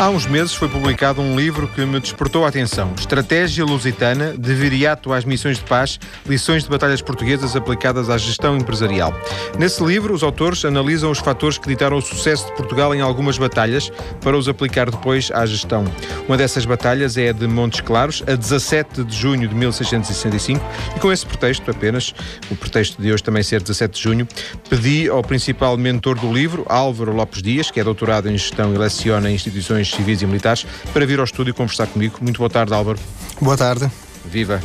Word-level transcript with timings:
Há 0.00 0.08
uns 0.08 0.24
meses 0.24 0.54
foi 0.54 0.66
publicado 0.66 1.20
um 1.20 1.38
livro 1.38 1.68
que 1.68 1.84
me 1.84 2.00
despertou 2.00 2.46
a 2.46 2.48
atenção. 2.48 2.90
Estratégia 2.96 3.66
Lusitana, 3.66 4.32
de 4.32 4.54
Viriato 4.54 5.12
às 5.12 5.26
Missões 5.26 5.58
de 5.58 5.64
Paz, 5.64 6.00
lições 6.26 6.64
de 6.64 6.70
batalhas 6.70 7.02
portuguesas 7.02 7.54
aplicadas 7.54 8.08
à 8.08 8.16
gestão 8.16 8.56
empresarial. 8.56 9.12
Nesse 9.58 9.84
livro, 9.84 10.14
os 10.14 10.22
autores 10.22 10.64
analisam 10.64 11.10
os 11.10 11.18
fatores 11.18 11.58
que 11.58 11.68
ditaram 11.68 11.98
o 11.98 12.00
sucesso 12.00 12.46
de 12.46 12.52
Portugal 12.52 12.94
em 12.94 13.02
algumas 13.02 13.36
batalhas 13.36 13.92
para 14.22 14.38
os 14.38 14.48
aplicar 14.48 14.90
depois 14.90 15.30
à 15.32 15.44
gestão. 15.44 15.84
Uma 16.26 16.38
dessas 16.38 16.64
batalhas 16.64 17.18
é 17.18 17.28
a 17.28 17.32
de 17.32 17.46
Montes 17.46 17.82
Claros, 17.82 18.22
a 18.26 18.34
17 18.34 19.04
de 19.04 19.14
junho 19.14 19.46
de 19.46 19.54
1665, 19.54 20.64
e 20.96 20.98
com 20.98 21.12
esse 21.12 21.26
pretexto 21.26 21.70
apenas, 21.70 22.14
o 22.50 22.56
pretexto 22.56 23.02
de 23.02 23.12
hoje 23.12 23.22
também 23.22 23.42
ser 23.42 23.60
17 23.60 23.98
de 23.98 24.02
junho, 24.02 24.28
pedi 24.70 25.10
ao 25.10 25.22
principal 25.22 25.76
mentor 25.76 26.18
do 26.18 26.32
livro, 26.32 26.64
Álvaro 26.70 27.12
Lopes 27.12 27.42
Dias, 27.42 27.70
que 27.70 27.78
é 27.78 27.84
doutorado 27.84 28.30
em 28.30 28.38
gestão 28.38 28.72
e 28.74 28.78
leciona 28.78 29.30
em 29.30 29.34
instituições 29.34 29.89
civis 29.90 30.22
e 30.22 30.26
militares, 30.26 30.66
para 30.92 31.04
vir 31.06 31.18
ao 31.18 31.24
estúdio 31.24 31.54
conversar 31.54 31.86
comigo. 31.86 32.18
Muito 32.20 32.38
boa 32.38 32.50
tarde, 32.50 32.72
Álvaro. 32.74 32.98
Boa 33.40 33.56
tarde. 33.56 33.90
Viva. 34.24 34.60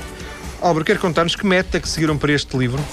Álvaro, 0.62 0.86
quer 0.86 0.98
contar-nos 0.98 1.36
que 1.36 1.46
meta 1.46 1.80
que 1.80 1.88
seguiram 1.88 2.18
para 2.18 2.32
este 2.32 2.58
livro? 2.58 2.84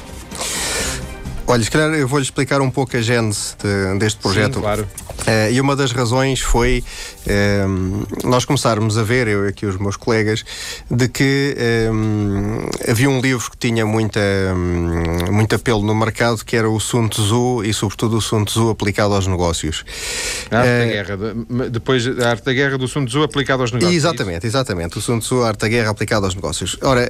Olha, 1.47 1.63
se 1.63 1.71
calhar 1.71 1.91
eu 1.91 2.09
vou-lhe 2.09 2.25
explicar 2.25 2.61
um 2.61 2.71
pouco 2.71 2.97
a 2.97 3.01
gênese 3.01 3.55
de, 3.63 3.99
deste 3.99 4.21
projeto. 4.21 4.55
Sim, 4.55 4.61
claro. 4.61 4.89
Uh, 5.21 5.53
e 5.53 5.61
uma 5.61 5.77
das 5.77 5.93
razões 5.93 6.41
foi 6.41 6.83
uh, 7.27 8.29
nós 8.29 8.45
começarmos 8.45 8.99
a 8.99 9.03
ver, 9.03 9.29
eu 9.29 9.47
e 9.47 9.49
aqui 9.49 9.67
os 9.67 9.77
meus 9.77 9.97
colegas, 9.97 10.45
de 10.91 11.09
que 11.09 11.57
uh, 11.57 12.91
havia 12.91 13.09
um 13.09 13.21
livro 13.21 13.51
que 13.51 13.57
tinha 13.57 13.87
muita, 13.87 14.21
um, 14.55 15.33
muito 15.33 15.55
apelo 15.55 15.83
no 15.83 15.95
mercado, 15.95 16.45
que 16.45 16.57
era 16.57 16.69
o 16.69 16.81
Sun 16.81 17.09
Tzu 17.09 17.63
e, 17.65 17.73
sobretudo, 17.73 18.17
o 18.17 18.21
Sun 18.21 18.45
Tzu 18.45 18.71
aplicado 18.71 19.15
aos 19.15 19.27
negócios. 19.27 19.85
A 20.51 20.59
arte 20.59 20.69
da 20.69 20.87
guerra. 20.87 21.17
De, 21.17 21.71
depois, 21.71 22.07
a 22.07 22.31
arte 22.31 22.45
da 22.45 22.53
guerra 22.53 22.79
do 22.79 22.89
Sun 22.89 23.05
Tzu 23.05 23.23
aplicado 23.23 23.63
aos 23.63 23.71
negócios. 23.71 23.97
Exatamente, 23.97 24.47
exatamente. 24.47 24.99
O 24.99 25.01
Sun 25.01 25.21
Tzu, 25.21 25.43
a 25.43 25.49
arte 25.49 25.61
da 25.61 25.69
guerra 25.69 25.91
aplicada 25.91 26.27
aos 26.27 26.35
negócios. 26.35 26.77
Ora, 26.83 27.09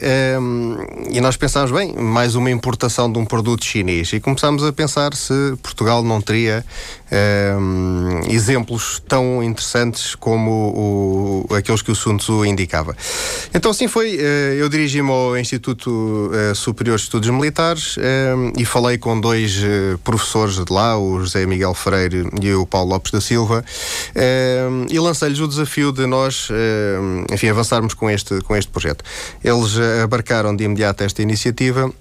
e 1.11 1.21
nós 1.21 1.37
pensámos, 1.37 1.71
bem, 1.71 1.95
mais 1.95 2.35
uma 2.35 2.51
importação 2.51 3.11
de 3.11 3.19
um 3.19 3.25
produto 3.25 3.65
chinês. 3.65 4.13
E 4.13 4.21
começámos 4.21 4.63
a 4.65 4.73
pensar 4.73 5.15
se 5.15 5.33
Portugal 5.63 6.03
não 6.03 6.21
teria 6.21 6.65
exemplos 8.29 9.03
tão 9.07 9.43
interessantes 9.43 10.15
como 10.15 11.47
o, 11.51 11.55
aqueles 11.55 11.83
que 11.83 11.91
o 11.91 11.95
Sun 11.95 12.17
Tzu 12.17 12.45
indicava. 12.45 12.97
Então, 13.55 13.71
assim 13.71 13.89
foi. 13.89 14.17
Eh, 14.19 14.57
eu 14.59 14.69
dirigi-me 14.69 15.11
ao 15.11 15.37
Instituto 15.37 16.31
eh, 16.33 16.55
Superior 16.55 16.97
de 16.97 17.05
Estudos 17.05 17.29
Militares 17.29 17.97
e 18.57 18.65
falei 18.65 18.99
com 18.99 19.21
dois 19.21 19.61
eh, 19.63 19.97
professores 20.03 20.57
de 20.57 20.73
lá, 20.73 20.99
o 20.99 21.21
José 21.21 21.45
Miguel 21.47 21.75
Freire 21.75 22.29
e 22.41 22.53
o 22.55 22.67
Paulo 22.67 22.91
Lopes 22.91 23.13
da 23.13 23.21
Silva, 23.21 23.65
e 24.91 24.99
lancei-lhes 24.99 25.41
o 25.41 25.49
desafio 25.49 25.93
de 25.93 26.07
nós, 26.07 26.49
enfim, 27.31 27.49
avançarmos 27.49 27.95
com 27.95 28.09
este, 28.09 28.41
com 28.43 28.57
este 28.57 28.71
projeto. 28.71 29.05
Eles 29.43 29.77
abarcaram 30.03 30.55
de 30.55 30.65
imediato 30.65 31.05
esta 31.05 31.23
iniciativa 31.23 31.93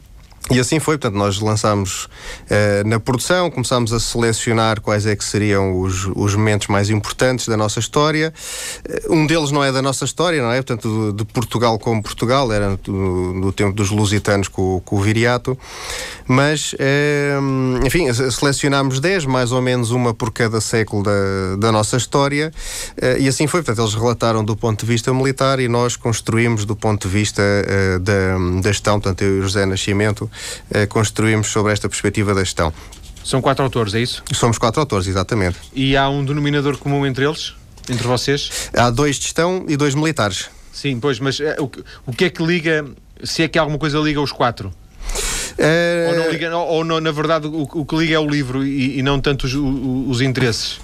e 0.49 0.59
assim 0.59 0.79
foi, 0.79 0.97
portanto, 0.97 1.17
nós 1.17 1.39
lançámos 1.39 2.05
uh, 2.05 2.87
na 2.87 2.99
produção, 2.99 3.49
começámos 3.49 3.93
a 3.93 3.99
selecionar 3.99 4.81
quais 4.81 5.05
é 5.05 5.15
que 5.15 5.23
seriam 5.23 5.79
os, 5.79 6.07
os 6.15 6.35
momentos 6.35 6.67
mais 6.67 6.89
importantes 6.89 7.47
da 7.47 7.55
nossa 7.55 7.79
história. 7.79 8.33
Uh, 9.07 9.13
um 9.13 9.27
deles 9.27 9.51
não 9.51 9.63
é 9.63 9.71
da 9.71 9.81
nossa 9.81 10.03
história, 10.03 10.41
não 10.41 10.51
é? 10.51 10.55
Portanto, 10.57 11.11
de, 11.11 11.23
de 11.23 11.25
Portugal 11.25 11.77
como 11.77 12.01
Portugal, 12.01 12.51
era 12.51 12.77
no, 12.87 13.51
tempo 13.53 13.71
dos 13.73 13.91
lusitanos 13.91 14.47
com, 14.47 14.81
com 14.83 14.97
o 14.97 15.01
Viriato. 15.01 15.57
Mas, 16.27 16.73
uh, 16.73 17.85
enfim, 17.85 18.11
selecionámos 18.11 18.99
10, 18.99 19.25
mais 19.25 19.51
ou 19.51 19.61
menos 19.61 19.91
uma 19.91 20.13
por 20.13 20.31
cada 20.31 20.59
século 20.59 21.03
da, 21.03 21.55
da 21.59 21.71
nossa 21.71 21.95
história. 21.95 22.51
e 23.19 23.27
assim 23.27 23.47
foi, 23.47 23.61
portanto, 23.61 23.85
eles 23.85 23.93
relataram 23.93 24.43
do 24.43 24.55
ponto 24.55 24.81
de 24.81 24.85
vista 24.85 25.13
militar 25.13 25.59
e 25.59 25.67
nós 25.67 25.95
construímos 25.95 26.65
do 26.65 26.75
ponto 26.75 27.07
de 27.07 27.13
vista 27.13 27.41
da, 28.01 28.61
da 28.61 28.71
gestão, 28.71 28.99
portanto, 28.99 29.21
eu 29.21 29.37
e 29.37 29.39
o 29.39 29.43
José 29.43 29.65
Nascimento 29.65 30.30
construímos 30.89 31.47
sobre 31.47 31.73
esta 31.73 31.87
perspectiva 31.89 32.33
da 32.33 32.43
gestão. 32.43 32.73
São 33.23 33.41
quatro 33.41 33.63
autores, 33.63 33.93
é 33.93 34.01
isso? 34.01 34.23
Somos 34.33 34.57
quatro 34.57 34.79
autores, 34.79 35.07
exatamente. 35.07 35.57
E 35.73 35.95
há 35.95 36.09
um 36.09 36.25
denominador 36.25 36.77
comum 36.77 37.05
entre 37.05 37.25
eles? 37.25 37.53
Entre 37.89 38.07
vocês? 38.07 38.69
Há 38.73 38.89
dois 38.89 39.17
de 39.17 39.23
gestão 39.23 39.65
e 39.67 39.77
dois 39.77 39.95
militares. 39.95 40.49
Sim, 40.71 40.99
pois, 40.99 41.19
mas 41.19 41.39
uh, 41.39 41.43
o, 41.59 41.71
o 42.07 42.13
que 42.13 42.25
é 42.25 42.29
que 42.29 42.43
liga, 42.43 42.85
se 43.23 43.43
é 43.43 43.47
que 43.47 43.59
alguma 43.59 43.77
coisa 43.77 43.99
liga 43.99 44.19
os 44.21 44.31
quatro? 44.31 44.73
Uh... 45.53 46.09
Ou, 46.09 46.15
não 46.15 46.31
liga, 46.31 46.57
ou, 46.57 46.83
não, 46.83 46.99
na 46.99 47.11
verdade 47.11 47.47
o, 47.47 47.63
o, 47.63 47.85
que 47.85 47.95
liga 47.97 48.15
é 48.15 48.19
o 48.19 48.27
livro 48.27 48.65
e, 48.65 48.99
e 48.99 49.03
não 49.03 49.19
tanto 49.19 49.45
os, 49.45 49.53
os, 49.53 50.09
os 50.09 50.21
interesses? 50.21 50.79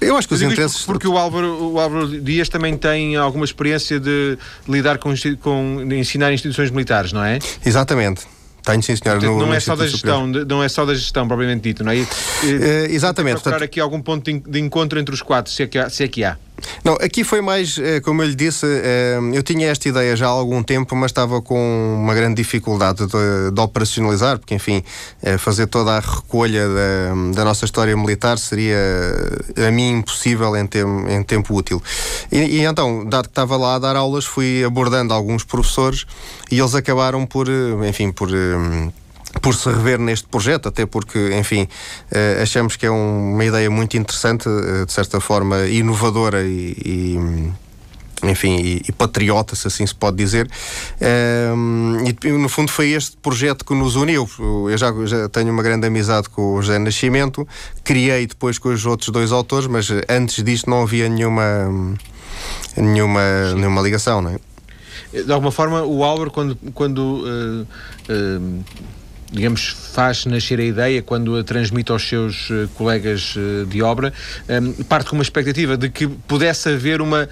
Eu 0.00 0.16
acho 0.16 0.28
que 0.28 0.34
os 0.34 0.42
interesses. 0.42 0.82
Porque 0.84 1.08
o 1.08 1.18
Álvaro, 1.18 1.72
o 1.72 1.80
Álvaro 1.80 2.20
Dias 2.20 2.48
também 2.48 2.76
tem 2.76 3.16
alguma 3.16 3.44
experiência 3.44 3.98
de 3.98 4.38
lidar 4.68 4.98
com, 4.98 5.12
com 5.40 5.84
de 5.86 5.96
ensinar 5.96 6.32
instituições 6.32 6.70
militares, 6.70 7.12
não 7.12 7.24
é? 7.24 7.40
Exatamente. 7.66 8.22
Tenho, 8.68 8.82
sim, 8.82 8.96
senhor. 8.96 9.14
Portanto, 9.18 9.32
no, 9.32 9.46
não, 9.46 9.54
é 9.54 9.60
só 9.60 9.74
da 9.74 9.86
gestão, 9.86 10.26
não 10.26 10.62
é 10.62 10.68
só 10.68 10.84
da 10.84 10.94
gestão, 10.94 11.26
propriamente 11.26 11.62
dito, 11.62 11.82
não 11.82 11.90
é? 11.90 11.96
Uh, 11.96 12.06
exatamente. 12.90 13.36
Procurar 13.36 13.54
portanto... 13.54 13.62
aqui 13.64 13.80
algum 13.80 14.02
ponto 14.02 14.30
de 14.30 14.60
encontro 14.60 14.98
entre 14.98 15.14
os 15.14 15.22
quatro, 15.22 15.50
se 15.50 15.62
é 15.62 15.66
que 15.66 15.78
há. 15.78 15.88
Se 15.88 16.04
é 16.04 16.08
que 16.08 16.22
há. 16.22 16.36
Não, 16.84 16.94
aqui 16.94 17.24
foi 17.24 17.40
mais, 17.40 17.78
eh, 17.78 18.00
como 18.00 18.22
eu 18.22 18.28
lhe 18.28 18.34
disse, 18.34 18.66
eh, 18.66 19.18
eu 19.32 19.42
tinha 19.42 19.68
esta 19.68 19.88
ideia 19.88 20.16
já 20.16 20.26
há 20.26 20.30
algum 20.30 20.62
tempo, 20.62 20.94
mas 20.96 21.10
estava 21.10 21.40
com 21.42 21.98
uma 22.02 22.14
grande 22.14 22.36
dificuldade 22.36 23.06
de, 23.06 23.50
de 23.52 23.60
operacionalizar, 23.60 24.38
porque, 24.38 24.54
enfim, 24.54 24.82
eh, 25.22 25.38
fazer 25.38 25.66
toda 25.66 25.92
a 25.92 26.00
recolha 26.00 26.68
da, 26.68 27.32
da, 27.34 27.44
nossa 27.44 27.64
história 27.64 27.96
militar 27.96 28.38
seria, 28.38 28.76
a 29.66 29.70
mim, 29.70 29.98
impossível 29.98 30.56
em, 30.56 30.66
tem, 30.66 30.82
em 31.08 31.22
tempo 31.22 31.54
útil. 31.54 31.82
E, 32.30 32.38
e, 32.38 32.64
então, 32.64 33.04
dado 33.04 33.24
que 33.24 33.32
estava 33.32 33.56
lá 33.56 33.74
a 33.74 33.78
dar 33.78 33.96
aulas, 33.96 34.24
fui 34.24 34.64
abordando 34.64 35.12
alguns 35.12 35.44
professores 35.44 36.04
e 36.50 36.58
eles 36.58 36.74
acabaram 36.74 37.26
por, 37.26 37.48
enfim, 37.88 38.12
por 38.12 38.28
por 39.40 39.54
se 39.54 39.68
rever 39.68 39.98
neste 39.98 40.26
projeto, 40.26 40.68
até 40.68 40.86
porque, 40.86 41.36
enfim, 41.38 41.62
uh, 41.62 42.42
achamos 42.42 42.76
que 42.76 42.86
é 42.86 42.90
um, 42.90 43.34
uma 43.34 43.44
ideia 43.44 43.70
muito 43.70 43.96
interessante, 43.96 44.48
uh, 44.48 44.86
de 44.86 44.92
certa 44.92 45.20
forma 45.20 45.66
inovadora 45.66 46.42
e, 46.42 46.74
e 46.84 47.52
enfim, 48.22 48.56
e, 48.56 48.82
e, 48.88 48.92
patriota, 48.92 49.54
se 49.54 49.68
assim 49.68 49.86
se 49.86 49.94
pode 49.94 50.16
dizer. 50.16 50.50
Um, 51.00 51.98
ehm, 52.04 52.14
e 52.24 52.32
no 52.32 52.48
fundo 52.48 52.70
foi 52.70 52.90
este 52.90 53.16
projeto 53.16 53.64
que 53.64 53.72
nos 53.74 53.94
uniu. 53.94 54.28
Eu 54.68 54.76
já, 54.76 54.92
já, 55.06 55.28
tenho 55.28 55.52
uma 55.52 55.62
grande 55.62 55.86
amizade 55.86 56.28
com 56.28 56.54
o 56.54 56.62
José 56.62 56.78
Nascimento, 56.78 57.46
criei 57.84 58.26
depois 58.26 58.58
com 58.58 58.70
os 58.70 58.84
outros 58.84 59.10
dois 59.10 59.30
autores, 59.30 59.68
mas 59.68 59.88
antes 60.08 60.42
disto 60.42 60.68
não 60.68 60.82
havia 60.82 61.08
nenhuma, 61.08 61.94
nenhuma, 62.76 63.54
nenhuma 63.54 63.80
ligação, 63.82 64.20
não 64.20 64.30
é? 64.30 64.38
De 65.12 65.32
alguma 65.32 65.52
forma, 65.52 65.82
o 65.84 66.04
Álvaro, 66.04 66.30
quando, 66.30 66.58
quando 66.74 66.98
uh, 66.98 67.62
uh, 67.62 68.64
digamos, 69.30 69.76
faz 69.92 70.24
nascer 70.26 70.58
a 70.58 70.64
ideia 70.64 71.02
quando 71.02 71.36
a 71.36 71.44
transmite 71.44 71.92
aos 71.92 72.06
seus 72.06 72.48
uh, 72.50 72.68
colegas 72.74 73.34
uh, 73.36 73.66
de 73.66 73.82
obra, 73.82 74.12
ehm, 74.48 74.72
parte 74.88 75.10
com 75.10 75.16
uma 75.16 75.22
expectativa 75.22 75.76
de 75.76 75.90
que 75.90 76.06
pudesse 76.06 76.70
haver 76.70 77.02
uma 77.02 77.28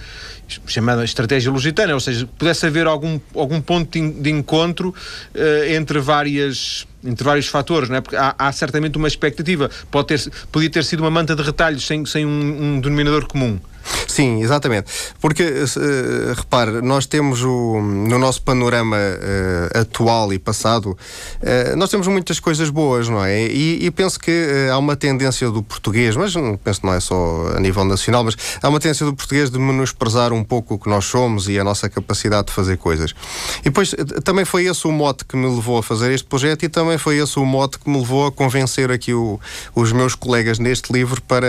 chamada 0.67 1.05
estratégia 1.05 1.51
lusitana, 1.51 1.95
ou 1.95 2.01
seja, 2.01 2.29
pudesse 2.39 2.67
haver 2.67 2.87
algum, 2.87 3.19
algum 3.35 3.61
ponto 3.61 3.99
de, 3.99 4.31
encontro 4.31 4.95
uh, 5.35 5.73
entre 5.73 5.99
várias 5.99 6.87
entre 7.05 7.23
vários 7.25 7.47
fatores, 7.47 7.89
não 7.89 7.97
é? 7.97 8.01
Porque 8.01 8.17
há, 8.17 8.35
há, 8.37 8.51
certamente 8.51 8.99
uma 8.99 9.06
expectativa. 9.06 9.71
Pode 9.93 10.09
ter, 10.09 10.33
podia 10.51 10.69
ter 10.69 10.85
sido 10.85 11.01
uma 11.01 11.11
manta 11.11 11.37
de 11.37 11.43
retalhos 11.43 11.87
sem, 11.87 12.05
sem 12.05 12.27
um, 12.27 12.31
um 12.75 12.81
denominador 12.81 13.27
comum. 13.29 13.61
Sim, 14.07 14.43
exatamente. 14.43 14.91
Porque, 15.21 15.43
uh, 15.43 16.35
repare, 16.35 16.81
nós 16.81 17.07
temos 17.07 17.43
o, 17.43 17.81
no 17.81 18.19
nosso 18.19 18.43
panorama 18.43 18.97
uh, 18.97 19.79
atual 19.81 20.33
e 20.33 20.39
passado, 20.39 20.91
uh, 20.91 21.77
nós 21.77 21.91
temos 21.91 22.07
muitas 22.07 22.41
coisas 22.41 22.71
boas, 22.71 23.09
não 23.09 23.25
é? 23.25 23.47
E, 23.47 23.85
e 23.85 23.91
penso 23.91 24.19
que 24.19 24.69
há 24.71 24.79
uma 24.79 24.97
tendência 24.97 25.51
do 25.51 25.62
português, 25.62 26.17
mas 26.17 26.35
penso 26.62 26.81
que 26.81 26.87
não 26.87 26.94
é 26.94 27.00
só 27.00 27.53
a 27.56 27.61
nível 27.61 27.85
nacional, 27.85 28.25
mas 28.25 28.37
há 28.62 28.69
uma 28.69 28.81
tendência 28.81 29.05
do 29.06 29.15
português 29.15 29.50
de 29.50 29.59
menosprezar 29.59 30.32
um 30.32 30.43
pouco 30.43 30.75
o 30.75 30.79
que 30.79 30.89
nós 30.89 31.05
somos 31.05 31.49
e 31.49 31.59
a 31.59 31.65
nossa 31.65 31.89
capacidade 31.89 32.49
de 32.49 32.53
fazer 32.53 32.77
coisas. 32.77 33.15
E 33.61 33.65
depois, 33.65 33.94
também 34.25 34.44
foi 34.44 34.65
esse 34.65 34.87
o 34.87 34.93
mote 34.93 35.25
que 35.25 35.37
me 35.37 35.47
levou 35.47 35.79
a 35.79 35.82
fazer 35.82 36.12
este 36.12 36.27
projeto 36.27 36.65
e 36.65 36.69
também 36.69 36.99
foi 36.99 37.19
esse 37.19 37.39
o 37.39 37.44
mote 37.44 37.79
que 37.79 37.89
me 37.89 37.99
levou 37.99 38.27
a 38.27 38.32
convencer 38.32 38.91
aqui 38.91 39.12
o, 39.12 39.39
os 39.75 39.93
meus 39.93 40.15
colegas 40.15 40.59
neste 40.59 40.93
livro 40.93 41.21
para, 41.23 41.47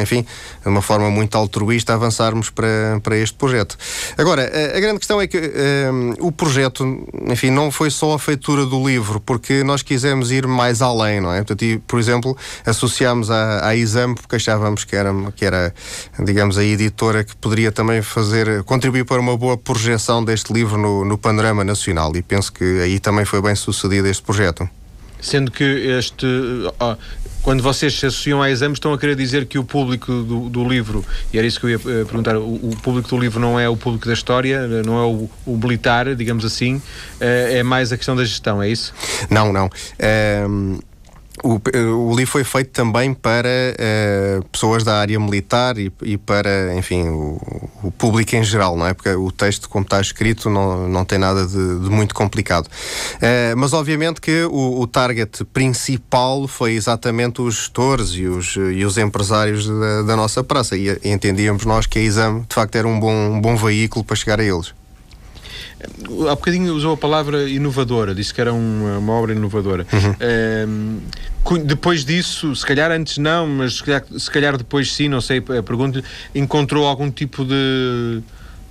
enfim, 0.00 0.26
de 0.62 0.68
uma 0.68 0.82
forma 0.82 1.10
muito 1.10 1.36
altruísta, 1.36 1.63
avançarmos 1.92 2.50
para, 2.50 3.00
para 3.02 3.16
este 3.16 3.36
projeto. 3.36 3.76
Agora, 4.16 4.42
a, 4.42 4.76
a 4.76 4.80
grande 4.80 4.98
questão 4.98 5.20
é 5.20 5.26
que 5.26 5.38
um, 5.38 6.26
o 6.26 6.32
projeto, 6.32 6.84
enfim, 7.26 7.50
não 7.50 7.70
foi 7.70 7.90
só 7.90 8.14
a 8.14 8.18
feitura 8.18 8.66
do 8.66 8.86
livro, 8.86 9.20
porque 9.20 9.62
nós 9.64 9.82
quisemos 9.82 10.30
ir 10.30 10.46
mais 10.46 10.82
além, 10.82 11.20
não 11.20 11.32
é? 11.32 11.38
Portanto, 11.38 11.62
e, 11.62 11.78
por 11.78 11.98
exemplo, 11.98 12.36
associámos 12.64 13.30
à, 13.30 13.68
à 13.68 13.76
Exame 13.76 14.14
porque 14.14 14.36
achávamos 14.36 14.84
que 14.84 14.96
era, 14.96 15.12
que 15.34 15.44
era, 15.44 15.74
digamos, 16.18 16.58
a 16.58 16.64
editora 16.64 17.24
que 17.24 17.36
poderia 17.36 17.72
também 17.72 18.02
fazer, 18.02 18.62
contribuir 18.64 19.04
para 19.04 19.20
uma 19.20 19.36
boa 19.36 19.56
projeção 19.56 20.24
deste 20.24 20.52
livro 20.52 20.78
no, 20.78 21.04
no 21.04 21.18
panorama 21.18 21.64
nacional 21.64 22.14
e 22.16 22.22
penso 22.22 22.52
que 22.52 22.80
aí 22.80 22.98
também 22.98 23.24
foi 23.24 23.40
bem 23.40 23.54
sucedido 23.54 24.08
este 24.08 24.22
projeto. 24.22 24.68
Sendo 25.20 25.50
que 25.50 25.64
este 25.64 26.26
quando 27.44 27.62
vocês 27.62 27.92
se 28.00 28.06
associam 28.06 28.42
a 28.42 28.50
exames, 28.50 28.76
estão 28.76 28.92
a 28.92 28.98
querer 28.98 29.14
dizer 29.14 29.44
que 29.44 29.58
o 29.58 29.64
público 29.64 30.10
do, 30.10 30.48
do 30.48 30.66
livro, 30.66 31.04
e 31.32 31.38
era 31.38 31.46
isso 31.46 31.60
que 31.60 31.66
eu 31.66 31.70
ia 31.70 31.76
uh, 31.76 32.06
perguntar, 32.06 32.36
o, 32.38 32.70
o, 32.70 32.76
público 32.82 33.08
do 33.08 33.18
livro 33.18 33.38
não 33.38 33.60
é 33.60 33.68
o 33.68 33.76
público 33.76 34.06
da 34.06 34.14
história, 34.14 34.66
não 34.82 34.98
é 34.98 35.04
o, 35.04 35.30
o 35.46 35.56
militar, 35.56 36.14
digamos 36.16 36.44
assim, 36.44 36.76
uh, 36.76 36.82
é 37.20 37.62
mais 37.62 37.92
a 37.92 37.98
questão 37.98 38.16
da 38.16 38.24
gestão, 38.24 38.62
é 38.62 38.68
isso? 38.68 38.94
Não, 39.28 39.52
não. 39.52 39.68
Um 40.48 40.78
o, 41.42 41.60
o, 42.10 42.14
livro 42.14 42.30
foi 42.30 42.44
feito 42.44 42.70
também 42.70 43.12
para 43.12 43.48
uh, 43.48 44.44
pessoas 44.50 44.84
da 44.84 44.98
área 44.98 45.18
militar 45.18 45.76
e, 45.76 45.92
e 46.02 46.16
para, 46.16 46.74
enfim, 46.76 47.08
o, 47.08 47.70
o, 47.82 47.90
público 47.90 48.36
em 48.36 48.44
geral, 48.44 48.76
não 48.76 48.86
é? 48.86 48.94
Porque 48.94 49.10
o 49.10 49.32
texto, 49.32 49.68
como 49.68 49.84
está 49.84 50.00
escrito, 50.00 50.48
não, 50.48 50.88
não 50.88 51.04
tem 51.04 51.18
nada 51.18 51.44
de, 51.46 51.80
de 51.80 51.90
muito 51.90 52.14
complicado. 52.14 52.66
Uh, 52.66 53.56
mas, 53.56 53.72
obviamente, 53.72 54.20
que 54.20 54.44
o, 54.44 54.80
o, 54.80 54.86
target 54.86 55.44
principal 55.46 56.46
foi 56.46 56.72
exatamente 56.72 57.42
os 57.42 57.54
gestores 57.54 58.10
e 58.10 58.26
os, 58.26 58.54
e 58.56 58.84
os 58.84 58.96
empresários 58.96 59.66
da, 59.66 60.02
da 60.02 60.16
nossa 60.16 60.44
praça. 60.44 60.76
E, 60.76 60.88
e 61.02 61.10
entendíamos 61.10 61.64
nós 61.64 61.86
que 61.86 61.98
a 61.98 62.02
Exame, 62.02 62.44
de 62.48 62.54
facto, 62.54 62.76
era 62.76 62.86
um 62.86 63.00
bom, 63.00 63.12
um 63.12 63.40
bom 63.40 63.56
veículo 63.56 64.04
para 64.04 64.14
chegar 64.14 64.38
a 64.38 64.44
eles. 64.44 64.72
Há 66.30 66.34
bocadinho 66.34 66.74
usou 66.74 66.94
a 66.94 66.96
palavra 66.96 67.48
inovadora, 67.48 68.14
disse 68.14 68.32
que 68.32 68.40
era 68.40 68.52
uma, 68.52 68.98
uma 68.98 69.12
obra 69.12 69.32
inovadora. 69.32 69.86
Uhum. 69.92 71.00
Um, 71.48 71.58
depois 71.64 72.04
disso, 72.04 72.54
se 72.56 72.64
calhar 72.64 72.90
antes 72.90 73.18
não, 73.18 73.46
mas 73.46 73.76
se 73.76 73.84
calhar, 73.84 74.04
se 74.18 74.30
calhar 74.30 74.56
depois 74.56 74.92
sim, 74.92 75.08
não 75.08 75.20
sei, 75.20 75.40
pergunto-lhe, 75.40 76.04
encontrou 76.34 76.86
algum 76.86 77.10
tipo 77.10 77.44
de 77.44 78.22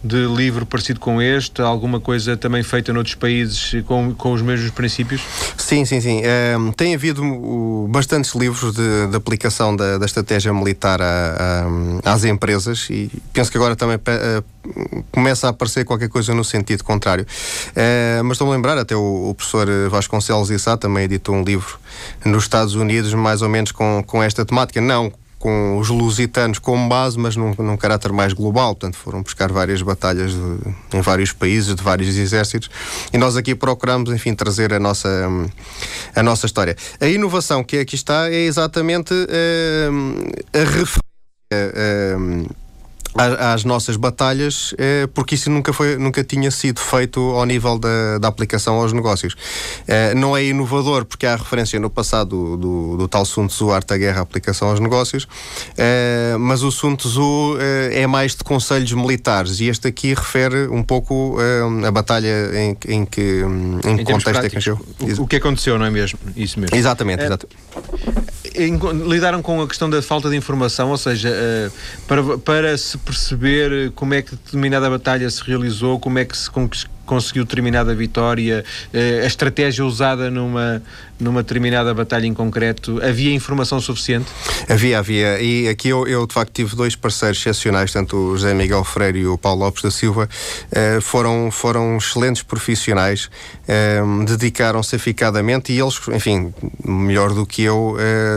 de 0.03 0.27
livro 0.27 0.65
parecido 0.65 0.99
com 0.99 1.21
este? 1.21 1.61
Alguma 1.61 1.99
coisa 1.99 2.35
também 2.35 2.61
feita 2.61 2.91
noutros 2.91 3.15
países 3.15 3.83
com, 3.85 4.13
com 4.13 4.33
os 4.33 4.41
mesmos 4.41 4.69
princípios? 4.71 5.21
Sim, 5.57 5.85
sim, 5.85 6.01
sim. 6.01 6.21
Um, 6.57 6.71
tem 6.71 6.93
havido 6.93 7.23
bastantes 7.89 8.35
livros 8.35 8.75
de, 8.75 9.07
de 9.07 9.15
aplicação 9.15 9.75
da, 9.75 9.97
da, 9.97 10.05
estratégia 10.05 10.53
militar 10.53 11.01
a, 11.01 11.65
a, 12.03 12.13
às 12.13 12.25
empresas 12.25 12.87
e 12.89 13.09
penso 13.31 13.49
que 13.49 13.57
agora 13.57 13.75
também 13.75 13.95
uh, 13.95 15.03
começa 15.11 15.47
a 15.47 15.51
aparecer 15.51 15.85
qualquer 15.85 16.09
coisa 16.09 16.33
no 16.33 16.43
sentido 16.43 16.83
contrário. 16.83 17.25
Uh, 17.69 18.23
mas 18.23 18.33
estou-me 18.33 18.53
a 18.53 18.55
lembrar, 18.57 18.77
até 18.77 18.95
o, 18.95 19.29
o 19.29 19.33
professor 19.33 19.67
Vasconcelos 19.89 20.49
Issá 20.49 20.75
também 20.75 21.05
editou 21.05 21.35
um 21.35 21.43
livro 21.43 21.79
nos 22.25 22.43
Estados 22.43 22.75
Unidos, 22.75 23.13
mais 23.13 23.41
ou 23.41 23.47
menos 23.47 23.71
com, 23.71 24.03
com 24.05 24.21
esta 24.21 24.43
temática. 24.43 24.81
Não 24.81 25.11
com 25.43 25.77
os 25.77 25.89
lusitanos 25.89 26.57
como 26.57 26.87
base, 26.87 27.19
mas 27.19 27.35
num, 27.35 27.53
num 27.57 27.75
caráter 27.75 28.13
mais 28.13 28.31
global. 28.31 28.73
Portanto, 28.73 28.95
foram 28.95 29.21
buscar 29.21 29.51
várias 29.51 29.81
batalhas 29.81 30.31
de, 30.31 30.97
em 30.97 31.01
vários 31.01 31.33
países, 31.33 31.75
de 31.75 31.83
vários 31.83 32.15
exércitos, 32.15 32.69
e 33.11 33.17
nós 33.17 33.35
aqui 33.35 33.53
procuramos, 33.53 34.09
enfim, 34.09 34.33
trazer 34.33 34.73
a 34.73 34.79
nossa, 34.79 35.09
a 36.15 36.23
nossa 36.23 36.45
história. 36.45 36.77
A 37.01 37.07
inovação 37.07 37.61
que 37.61 37.77
aqui 37.77 37.95
está 37.95 38.29
é 38.29 38.45
exatamente 38.45 39.13
uh, 39.13 40.31
a 40.53 40.59
referência. 40.59 41.03
Uh, 41.51 42.62
às 43.15 43.63
nossas 43.63 43.95
batalhas, 43.95 44.73
é, 44.77 45.07
porque 45.07 45.35
isso 45.35 45.49
nunca, 45.49 45.71
foi, 45.71 45.97
nunca 45.97 46.23
tinha 46.23 46.49
sido 46.49 46.79
feito 46.79 47.19
ao 47.19 47.45
nível 47.45 47.77
da, 47.77 48.17
da 48.17 48.27
aplicação 48.27 48.75
aos 48.75 48.91
negócios. 48.91 49.35
É, 49.87 50.15
não 50.15 50.35
é 50.35 50.43
inovador, 50.43 51.05
porque 51.05 51.25
há 51.25 51.35
referência 51.35 51.79
no 51.79 51.89
passado 51.89 52.29
do, 52.29 52.57
do, 52.57 52.97
do 52.97 53.07
tal 53.07 53.25
Sun 53.25 53.47
Tzu, 53.47 53.71
Arte 53.71 53.89
da 53.89 53.97
Guerra, 53.97 54.21
aplicação 54.21 54.69
aos 54.69 54.79
negócios, 54.79 55.27
é, 55.77 56.35
mas 56.39 56.63
o 56.63 56.71
Sun 56.71 56.95
Tzu 56.95 57.57
é, 57.59 58.01
é 58.01 58.07
mais 58.07 58.35
de 58.35 58.43
conselhos 58.43 58.91
militares 58.93 59.59
e 59.59 59.67
este 59.67 59.87
aqui 59.87 60.13
refere 60.13 60.67
um 60.67 60.83
pouco 60.83 61.37
a 61.85 61.91
batalha 61.91 62.51
em, 62.53 62.77
em 62.87 63.05
que, 63.05 63.41
em 63.85 64.01
em 64.01 64.03
contexto 64.03 64.43
é 64.43 64.49
que 64.49 64.55
nasceu. 64.55 64.79
O, 64.99 65.23
o, 65.23 65.27
que 65.27 65.35
aconteceu, 65.35 65.77
não 65.77 65.85
é 65.85 65.91
mesmo? 65.91 66.17
Isso 66.35 66.59
mesmo. 66.59 66.75
Exatamente, 66.75 67.23
exatamente 67.23 67.53
lidaram 69.07 69.41
com 69.41 69.61
a 69.61 69.67
questão 69.67 69.89
da 69.89 70.01
falta 70.01 70.29
de 70.29 70.35
informação, 70.35 70.89
ou 70.89 70.97
seja, 70.97 71.31
para, 72.07 72.37
para 72.37 72.77
se 72.77 72.97
perceber 73.03 73.91
como 73.91 74.13
é 74.13 74.21
que 74.21 74.31
determinada 74.31 74.89
batalha 74.89 75.29
se 75.29 75.43
realizou, 75.43 75.99
como 75.99 76.19
é 76.19 76.25
que 76.25 76.37
se 76.37 76.49
conseguiu 77.05 77.43
determinada 77.43 77.93
vitória, 77.93 78.63
eh, 78.93 79.21
a 79.23 79.27
estratégia 79.27 79.85
usada 79.85 80.31
numa, 80.31 80.81
numa 81.19 81.41
determinada 81.41 81.93
batalha 81.93 82.27
em 82.27 82.33
concreto, 82.33 83.01
havia 83.03 83.33
informação 83.33 83.79
suficiente? 83.79 84.27
Havia, 84.69 84.99
havia. 84.99 85.41
E 85.41 85.67
aqui 85.69 85.89
eu, 85.89 86.05
eu 86.07 86.27
de 86.27 86.33
facto 86.33 86.51
tive 86.53 86.75
dois 86.75 86.95
parceiros 86.95 87.39
excepcionais, 87.39 87.91
tanto 87.91 88.15
o 88.17 88.37
José 88.37 88.53
Miguel 88.53 88.83
Freire 88.83 89.19
e 89.19 89.27
o 89.27 89.37
Paulo 89.37 89.61
Lopes 89.61 89.81
da 89.81 89.91
Silva, 89.91 90.29
eh, 90.71 90.99
foram, 91.01 91.49
foram 91.49 91.97
excelentes 91.97 92.43
profissionais, 92.43 93.29
eh, 93.67 94.01
dedicaram-se 94.27 94.95
aficadamente 94.95 95.71
e 95.71 95.79
eles, 95.79 95.99
enfim, 96.13 96.53
melhor 96.83 97.33
do 97.33 97.45
que 97.45 97.61
eu, 97.63 97.95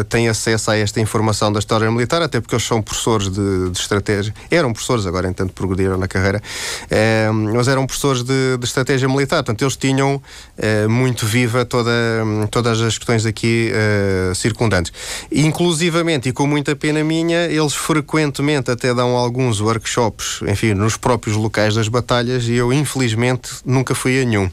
têm 0.09 0.29
acesso 0.29 0.71
a 0.71 0.77
esta 0.77 1.01
informação 1.01 1.53
da 1.53 1.59
história 1.59 1.91
militar, 1.91 2.23
até 2.23 2.41
porque 2.41 2.55
eles 2.55 2.65
são 2.65 2.81
professores 2.81 3.29
de, 3.29 3.71
de 3.71 3.79
estratégia. 3.79 4.33
Eram 4.51 4.73
professores, 4.73 5.07
agora 5.07 5.29
entanto 5.29 5.53
progrediram 5.53 5.97
na 5.97 6.07
carreira, 6.07 6.41
mas 7.55 7.69
eram 7.69 7.87
professores 7.87 8.23
de 8.23 8.37
de, 8.59 8.65
estratégia 8.65 9.09
militar. 9.09 9.37
Portanto, 9.37 9.63
eles 9.63 9.77
tinham 9.77 10.23
muito 10.89 11.27
viva 11.27 11.65
toda, 11.65 11.91
todas 12.77 12.83
as 12.83 12.99
questões 12.99 13.27
aqui 13.27 13.73
uh, 13.73 14.35
circundantes. 14.35 14.93
Inclusivamente, 15.33 16.29
e 16.29 16.33
com 16.33 16.47
muita 16.47 16.77
pena 16.77 17.03
minha, 17.03 17.47
eles 17.47 17.75
frequentemente 17.75 18.71
até 18.71 18.95
dão 18.95 19.17
alguns 19.17 19.61
workshops, 19.61 20.41
enfim, 20.47 20.75
nos 20.75 20.97
próprios 20.97 21.37
locais 21.37 21.75
das 21.75 21.89
batalhas 21.89 22.49
e 22.49 22.55
eu, 22.55 22.73
infelizmente, 22.73 23.51
nunca 23.65 23.95
fui 23.95 24.21
a 24.21 24.25
nenhum. 24.25 24.51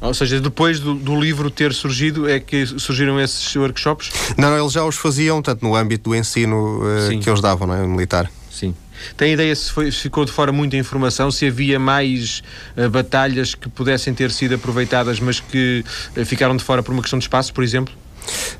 Ou 0.00 0.12
seja, 0.12 0.38
depois 0.40 0.78
do, 0.78 0.94
do, 0.94 1.18
livro 1.18 1.50
ter 1.50 1.72
surgido, 1.72 2.28
é 2.28 2.38
que 2.38 2.66
surgiram 2.66 3.18
esses 3.18 3.56
workshops? 3.56 4.10
Não, 4.36 4.50
não 4.50 4.58
eles 4.58 4.72
já 4.72 4.84
os 4.84 4.96
faziam, 4.96 5.40
tanto 5.40 5.64
no 5.64 5.74
âmbito 5.74 6.10
do 6.10 6.16
ensino 6.16 6.82
uh, 6.82 7.18
que 7.18 7.28
eles 7.28 7.40
davam, 7.40 7.66
não 7.66 7.74
é? 7.74 7.86
Militar. 7.86 8.30
Sim. 8.50 8.74
Tem 9.16 9.32
ideia 9.32 9.54
se, 9.54 9.70
foi, 9.72 9.90
se 9.90 10.00
ficou 10.00 10.24
de 10.24 10.32
fora 10.32 10.52
muita 10.52 10.76
informação, 10.76 11.30
se 11.30 11.46
havia 11.46 11.78
mais 11.78 12.42
uh, 12.76 12.88
batalhas 12.88 13.54
que 13.54 13.68
pudessem 13.68 14.14
ter 14.14 14.30
sido 14.30 14.54
aproveitadas, 14.54 15.20
mas 15.20 15.40
que 15.40 15.84
uh, 16.16 16.24
ficaram 16.24 16.56
de 16.56 16.64
fora 16.64 16.82
por 16.82 16.92
uma 16.92 17.02
questão 17.02 17.18
de 17.18 17.24
espaço, 17.24 17.52
por 17.52 17.64
exemplo? 17.64 17.94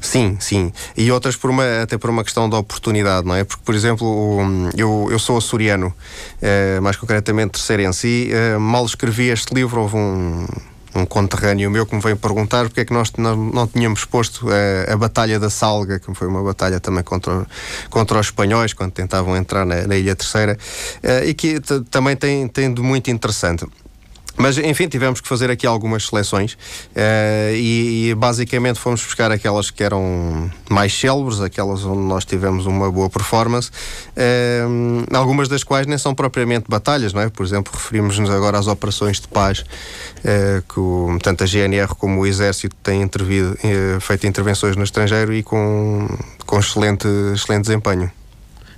Sim, 0.00 0.36
sim. 0.38 0.72
E 0.96 1.10
outras 1.10 1.34
por 1.34 1.50
uma, 1.50 1.82
até 1.82 1.98
por 1.98 2.08
uma 2.08 2.22
questão 2.22 2.48
de 2.48 2.54
oportunidade, 2.54 3.26
não 3.26 3.34
é? 3.34 3.42
Porque, 3.42 3.62
por 3.64 3.74
exemplo, 3.74 4.48
eu, 4.76 5.08
eu 5.10 5.18
sou 5.18 5.36
açoriano, 5.36 5.88
uh, 5.88 6.82
mais 6.82 6.96
concretamente 6.96 7.52
terceirense, 7.52 8.06
e 8.06 8.58
mal 8.58 8.84
escrevi 8.86 9.28
este 9.28 9.52
livro, 9.54 9.80
houve 9.80 9.96
um 9.96 10.46
um 10.96 11.06
conterrâneo 11.06 11.70
meu 11.70 11.86
que 11.86 11.94
me 11.94 12.00
veio 12.00 12.16
perguntar 12.16 12.64
porque 12.64 12.80
é 12.80 12.84
que 12.84 12.92
nós 12.92 13.12
não, 13.16 13.36
não 13.36 13.66
tínhamos 13.66 14.04
posto 14.04 14.48
a, 14.50 14.92
a, 14.92 14.96
Batalha 14.96 15.38
da 15.38 15.50
Salga, 15.50 15.98
que 15.98 16.12
foi 16.14 16.26
uma 16.26 16.42
batalha 16.42 16.80
também 16.80 17.04
contra, 17.04 17.46
contra 17.90 18.18
os 18.18 18.26
espanhóis, 18.26 18.72
quando 18.72 18.92
tentavam 18.92 19.36
entrar 19.36 19.64
na, 19.64 19.86
na 19.86 19.96
Ilha 19.96 20.16
Terceira, 20.16 20.56
uh, 21.02 21.24
e 21.24 21.34
que 21.34 21.60
também 21.90 22.16
tem, 22.16 22.48
tem 22.48 22.72
de 22.72 22.82
muito 22.82 23.10
interessante. 23.10 23.66
Mas, 24.36 24.58
enfim, 24.58 24.88
tivemos 24.88 25.20
que 25.20 25.28
fazer 25.28 25.50
aqui 25.50 25.66
algumas 25.66 26.06
seleções 26.06 26.52
uh, 26.52 27.54
e, 27.54 28.10
e, 28.10 28.14
basicamente 28.14 28.78
fomos 28.78 29.02
buscar 29.02 29.30
aquelas 29.30 29.70
que 29.70 29.82
eram 29.82 30.50
mais 30.68 30.92
célebres, 30.92 31.40
aquelas 31.40 31.84
onde 31.84 32.02
nós 32.02 32.24
tivemos 32.24 32.66
uma 32.66 32.90
boa 32.90 33.08
performance, 33.08 33.70
uh, 33.70 35.16
algumas 35.16 35.48
das 35.48 35.64
quais 35.64 35.86
nem 35.86 35.96
são 35.96 36.14
propriamente 36.14 36.66
batalhas, 36.68 37.12
não 37.12 37.22
é? 37.22 37.28
Por 37.28 37.44
exemplo, 37.44 37.72
referimos-nos 37.74 38.28
agora 38.30 38.58
às 38.58 38.66
operações 38.66 39.20
de 39.20 39.28
paz 39.28 39.60
uh, 39.60 40.62
que 40.68 40.78
o, 40.78 41.18
tanto 41.22 41.44
a 41.44 41.46
GNR 41.46 41.94
como 41.94 42.20
o 42.20 42.26
Exército 42.26 42.76
têm 42.82 43.08
feito 44.00 44.26
intervenções 44.26 44.76
no 44.76 44.84
estrangeiro 44.84 45.32
e 45.32 45.42
com, 45.42 46.06
com 46.44 46.58
excelente, 46.58 47.06
excelente 47.34 47.62
desempenho 47.62 48.10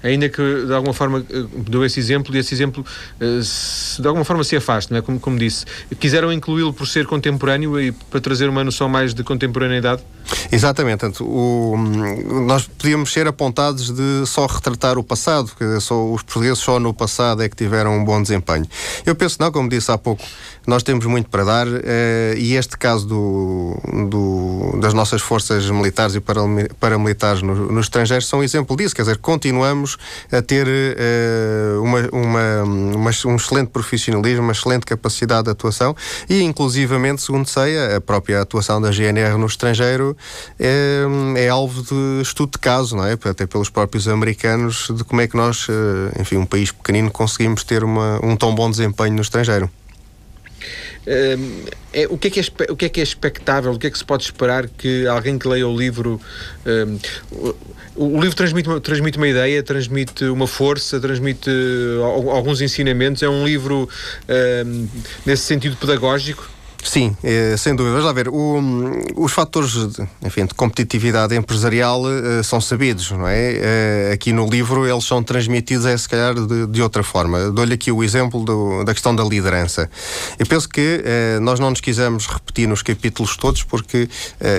ainda 0.03 0.29
que 0.29 0.67
de 0.67 0.73
alguma 0.73 0.95
forma 0.95 1.25
eh, 1.31 1.45
deu 1.69 1.85
esse 1.85 1.99
exemplo 1.99 2.35
e 2.35 2.39
esse 2.39 2.55
exemplo 2.55 2.85
eh, 3.21 3.41
de 3.99 4.07
alguma 4.07 4.25
forma 4.25 4.45
se 4.45 4.57
afaste, 4.57 4.93
não 4.93 4.99
é? 4.99 5.03
Como, 5.03 5.19
como 5.19 5.39
disse. 5.39 5.65
Quiseram 5.99 6.33
incluí-lo 6.33 6.73
por 6.73 6.87
ser 6.87 7.07
contemporâneo 7.07 7.81
e 7.81 7.93
para 7.93 8.21
trazer 8.21 8.49
uma 8.49 8.63
noção 8.65 8.89
mais 8.89 9.15
de 9.15 9.23
contemporaneidade? 9.23 10.03
Exatamente. 10.53 11.01
Portanto, 11.01 11.25
o, 11.25 11.77
nós 12.47 12.67
podíamos 12.67 13.13
ser 13.13 13.27
apontados 13.27 13.91
de 13.91 14.27
só 14.27 14.47
retratar 14.47 14.99
o 14.99 15.05
passado, 15.05 15.51
que 15.57 15.81
só, 15.81 16.05
os 16.11 16.23
portugueses 16.23 16.59
só 16.59 16.79
no 16.79 16.93
passado 16.93 17.43
é 17.43 17.49
que 17.49 17.57
tiveram 17.57 17.97
um 17.97 18.05
bom 18.05 18.21
desempenho. 18.21 18.67
Eu 19.07 19.15
penso 19.15 19.37
não, 19.41 19.51
como 19.51 19.69
disse 19.69 19.91
há 19.91 19.99
pouco, 19.99 20.25
nós 20.67 20.83
temos 20.83 21.07
muito 21.07 21.31
para 21.31 21.45
dar 21.45 21.67
eh, 21.67 22.35
e 22.37 22.55
este 22.55 22.77
caso 22.77 23.07
do, 23.07 23.77
do, 24.11 24.79
das 24.81 24.93
nossas 24.93 25.23
forças 25.23 25.69
militares 25.71 26.15
e 26.15 26.21
paramilitares 26.21 27.43
no, 27.43 27.73
no 27.73 27.81
estrangeiro 27.81 28.23
são 28.23 28.41
um 28.41 28.43
exemplo 28.43 28.77
disso. 28.77 28.95
Quer 28.95 29.03
dizer, 29.03 29.19
continuamos 29.19 29.88
a 30.31 30.43
ter 30.43 30.67
eh, 30.69 31.77
uma, 31.81 32.09
uma, 32.13 32.63
uma, 32.65 33.11
um 33.27 33.37
excelente 33.37 33.69
profissionalismo, 33.69 34.43
uma 34.43 34.53
excelente 34.53 34.85
capacidade 34.85 35.45
de 35.45 35.51
atuação 35.51 35.95
e, 36.29 36.43
inclusivamente, 36.43 37.23
segundo 37.23 37.47
sei, 37.49 37.79
a 37.95 38.01
própria 38.01 38.41
atuação 38.41 38.81
da 38.81 38.91
GNR 38.91 39.37
no 39.39 39.47
estrangeiro 39.47 40.17
é, 40.59 41.05
é 41.37 41.49
alvo 41.49 41.83
de 41.83 42.23
estudo 42.23 42.53
de 42.53 42.59
caso, 42.59 42.97
não 42.97 43.05
é? 43.05 43.13
Até 43.13 43.47
pelos 43.47 43.71
próprios 43.71 44.09
americanos, 44.09 44.89
de 44.95 45.05
como 45.05 45.21
é 45.21 45.27
que 45.27 45.37
nós, 45.37 45.67
eh, 45.69 46.21
enfim, 46.21 46.37
um 46.37 46.47
país 46.47 46.71
pequenino, 46.71 47.11
conseguimos 47.11 47.65
ter 47.65 47.85
uma, 47.85 48.19
um 48.25 48.37
tão 48.37 48.55
bom 48.55 48.71
desempenho 48.71 49.15
no 49.15 49.23
estrangeiro. 49.23 49.71
É, 51.07 52.07
o, 52.11 52.19
que 52.19 52.29
é 52.29 52.31
que 52.31 52.41
é, 52.41 52.45
o 52.71 52.77
que 52.77 52.85
é 52.85 52.89
que 52.89 53.01
é 53.01 53.03
expectável, 53.03 53.73
o 53.73 53.79
que 53.79 53.87
é 53.87 53.91
que 53.91 53.99
se 53.99 54.05
pode 54.05 54.25
esperar 54.25 54.69
que 54.69 55.07
alguém 55.07 55.39
que 55.39 55.49
leia 55.49 55.67
o 55.67 55.77
livro. 55.77 56.21
Um, 56.67 56.99
o, 57.97 58.17
o 58.17 58.21
livro 58.21 58.37
transmite, 58.37 58.69
transmite 58.81 59.19
uma 59.19 59.29
ideia, 59.29 59.63
transmite 59.63 60.25
uma 60.25 60.47
força, 60.47 61.01
transmite 61.01 61.51
alguns 62.33 62.61
ensinamentos. 62.61 63.23
É 63.23 63.29
um 63.29 63.45
livro 63.45 63.89
um, 64.67 64.89
nesse 65.27 65.45
sentido 65.45 65.77
pedagógico. 65.77 66.58
Sim, 66.83 67.17
é, 67.23 67.57
sem 67.57 67.75
dúvida. 67.75 67.97
Vamos 67.97 68.07
lá 68.07 68.13
ver. 68.13 68.29
O, 68.29 68.61
os 69.17 69.33
fatores 69.33 69.73
de, 69.73 70.09
enfim, 70.23 70.47
de 70.47 70.55
competitividade 70.55 71.35
empresarial 71.35 72.03
uh, 72.03 72.43
são 72.43 72.61
sabidos, 72.61 73.11
não 73.11 73.27
é? 73.27 74.11
Uh, 74.11 74.13
aqui 74.15 74.33
no 74.33 74.49
livro 74.49 74.87
eles 74.87 75.05
são 75.05 75.23
transmitidos, 75.23 75.85
é, 75.87 75.97
se 75.97 76.09
calhar, 76.09 76.35
de, 76.35 76.67
de 76.67 76.83
outra 76.83 77.03
forma. 77.03 77.51
Dou-lhe 77.51 77.75
aqui 77.75 77.91
o 77.91 78.03
exemplo 78.03 78.45
do, 78.45 78.85
da 78.85 78.95
questão 78.95 79.15
da 79.15 79.25
liderança. 79.25 79.91
Eu 80.39 80.47
penso 80.47 80.69
que 80.69 81.03
nós 81.41 81.59
não 81.59 81.71
nos 81.71 81.81
quisemos 81.81 82.27
repetir 82.27 82.69
nos 82.69 82.83
capítulos 82.83 83.37
todos, 83.37 83.63
porque 83.63 84.09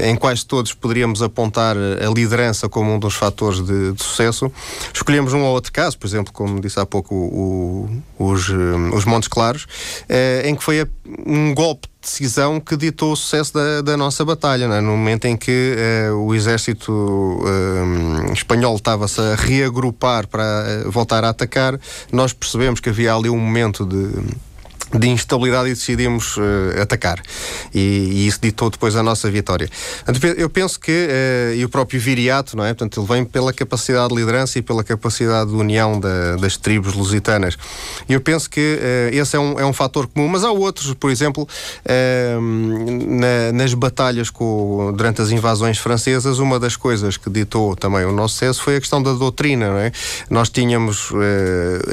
em 0.04 0.16
quase 0.16 0.46
todos 0.46 0.74
poderíamos 0.74 1.22
apontar 1.22 1.76
a 1.78 2.14
liderança 2.14 2.68
como 2.68 2.94
um 2.94 3.00
dos 3.00 3.16
fatores 3.16 3.62
de, 3.62 3.94
de 3.94 4.04
sucesso. 4.04 4.52
Escolhemos 4.94 5.34
um 5.34 5.42
ou 5.42 5.54
outro 5.54 5.72
caso, 5.72 5.98
por 5.98 6.08
exemplo, 6.08 6.34
como 6.34 6.60
disse 6.60 6.80
há 6.80 6.86
pouco, 6.86 7.16
o, 7.16 7.90
o, 8.18 8.32
os, 8.32 8.50
os 8.94 9.06
Montes 9.06 9.30
Claros, 9.30 9.66
em 10.44 10.56
que 10.56 10.64
foi 10.64 10.82
a, 10.82 10.88
um 11.26 11.54
golpe 11.54 11.88
decisão 12.10 12.60
que 12.60 12.76
ditou 12.76 13.14
o 13.14 13.16
sucesso 13.16 13.54
da, 13.54 13.82
da 13.82 13.96
nossa 13.96 14.26
batalha. 14.26 14.66
É? 14.66 14.82
No 14.82 14.92
momento 14.98 15.26
em 15.26 15.38
que 15.38 15.76
uh, 16.10 16.16
o 16.16 16.34
exército 16.34 16.92
uh, 16.92 18.34
espanhol 18.34 18.76
estava-se 18.76 19.22
a 19.22 19.36
reagrupar 19.36 20.28
para 20.28 20.84
uh, 20.86 20.92
voltar 20.92 21.24
a 21.24 21.30
atacar, 21.30 21.80
nós 22.12 22.34
percebemos 22.34 22.80
que 22.80 22.90
havia 22.90 23.14
ali 23.14 23.30
um 23.30 23.38
momento 23.38 23.86
de 23.86 24.10
de 24.98 25.08
instabilidade 25.08 25.70
e 25.70 25.74
decidimos 25.74 26.38
uh, 26.38 26.82
atacar. 26.82 27.22
E, 27.74 27.80
e, 27.80 28.28
isso 28.28 28.40
ditou 28.42 28.70
depois 28.70 28.96
a 28.96 29.04
nossa 29.04 29.30
vitória. 29.30 29.70
Eu 30.38 30.50
penso 30.50 30.80
que, 30.80 30.92
uh, 30.92 31.56
e 31.56 31.64
o 31.64 31.70
próprio 31.70 32.00
Viriato, 32.00 32.58
não 32.58 32.66
é? 32.66 32.74
Portanto, 32.74 33.00
ele 33.00 33.08
vem 33.08 33.26
pela 33.26 33.54
capacidade 33.54 34.10
de 34.10 34.16
liderança 34.16 34.58
e 34.58 34.62
pela 34.62 34.84
capacidade 34.84 35.52
de 35.52 35.56
união 35.56 36.00
da, 36.00 36.38
das 36.38 36.58
tribos 36.58 36.94
lusitanas. 36.94 37.56
E 38.08 38.14
eu 38.14 38.22
penso 38.22 38.50
que 38.50 38.60
uh, 38.60 39.16
esse 39.16 39.36
é 39.36 39.40
um, 39.40 39.60
é 39.60 39.66
um 39.66 39.74
fator 39.74 40.08
comum, 40.08 40.28
mas 40.28 40.44
há 40.44 40.52
outros, 40.52 40.94
por 40.94 41.12
exemplo, 41.12 41.48
na, 42.40 43.52
nas 43.54 43.74
batalhas 43.74 44.30
com, 44.30 44.94
durante 44.96 45.22
as 45.22 45.32
invasões 45.32 45.78
francesas, 45.78 46.40
uma 46.40 46.60
das 46.60 46.76
coisas 46.76 47.18
que 47.18 47.30
ditou 47.30 47.76
também 47.76 48.06
o 48.06 48.12
nosso 48.12 48.36
sucesso 48.36 48.64
foi 48.64 48.78
a 48.78 48.80
questão 48.80 49.02
da 49.02 49.14
doutrina, 49.14 49.70
não 49.70 49.78
é? 49.78 49.92
Nós 50.30 50.50
tínhamos 50.50 51.12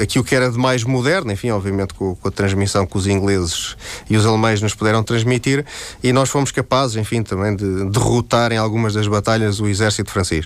aquilo 0.01 0.23
que 0.23 0.35
era 0.35 0.49
de 0.49 0.57
mais 0.57 0.83
moderno, 0.83 1.31
enfim, 1.31 1.49
obviamente 1.49 1.93
com, 1.93 2.15
com 2.15 2.27
a 2.27 2.31
transmissão 2.31 2.86
que 2.87 2.97
os 2.97 3.07
ingleses 3.07 3.75
e 4.09 4.15
os 4.15 4.25
alemães 4.25 4.61
nos 4.61 4.73
puderam 4.73 5.03
transmitir 5.03 5.65
e 6.03 6.11
nós 6.13 6.29
fomos 6.29 6.51
capazes, 6.51 6.95
enfim, 6.97 7.21
também 7.23 7.55
de 7.55 7.89
derrotar 7.89 8.51
em 8.51 8.57
algumas 8.57 8.93
das 8.93 9.07
batalhas 9.07 9.59
o 9.59 9.67
exército 9.67 10.11
francês. 10.11 10.45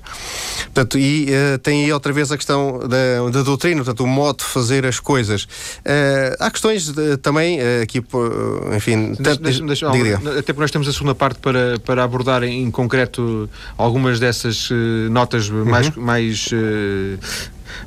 Portanto, 0.66 0.98
e 0.98 1.30
uh, 1.30 1.58
tem 1.60 1.86
aí 1.86 1.94
outra 1.94 2.12
vez 2.12 2.32
a 2.32 2.38
questão 2.38 2.80
da, 2.80 3.30
da 3.32 3.44
doutrina, 3.44 3.78
portanto, 3.84 4.04
o 4.04 4.08
modo 4.08 4.40
de 4.40 4.46
fazer 4.46 4.86
as 4.86 5.00
coisas. 5.00 5.44
Uh, 5.44 6.36
há 6.40 6.50
questões 6.52 6.92
de, 6.92 7.18
também 7.18 7.60
uh, 7.60 7.84
aqui, 7.84 8.04
enfim, 8.76 9.16
tanto, 9.16 9.44
deixa, 9.44 9.66
deixa, 9.66 9.88
até 9.88 10.54
porque 10.54 10.62
nós 10.62 10.72
temos 10.72 10.88
a 10.88 10.94
segunda 10.94 11.16
parte 11.16 11.40
para, 11.40 11.80
para 11.80 12.04
abordar 12.04 12.44
em, 12.44 12.64
em 12.64 12.72
concreto 12.72 13.50
algumas 13.78 14.20
dessas 14.20 14.70
notas 15.10 15.50
uhum. 15.50 15.66
mais, 15.66 16.50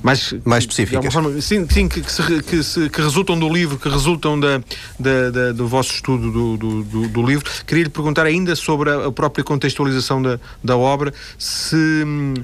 mais 0.02 0.34
mais, 0.44 0.64
específicas. 0.64 1.12
Forma, 1.12 1.40
sim, 1.40 1.66
sim 1.68 1.88
que, 1.88 2.00
que, 2.00 2.12
se, 2.12 2.42
que, 2.42 2.62
se, 2.62 2.90
que, 2.90 3.00
resultam 3.00 3.38
do 3.38 3.48
livro, 3.48 3.78
que 3.78 3.88
resultam 3.88 4.38
da, 4.38 4.58
da, 4.98 5.30
da 5.30 5.52
do 5.52 5.66
vosso 5.66 5.92
estudo 5.92 6.30
do, 6.30 6.56
do, 6.56 7.08
do, 7.08 7.22
livro. 7.22 7.50
Queria 7.66 7.84
lhe 7.84 7.90
perguntar 7.90 8.26
ainda 8.26 8.54
sobre 8.56 8.90
a, 8.90 9.06
a 9.06 9.12
própria 9.12 9.44
contextualização 9.44 10.20
da, 10.20 10.38
da 10.62 10.76
obra, 10.76 11.12
se 11.38 11.76
hum, 11.76 12.34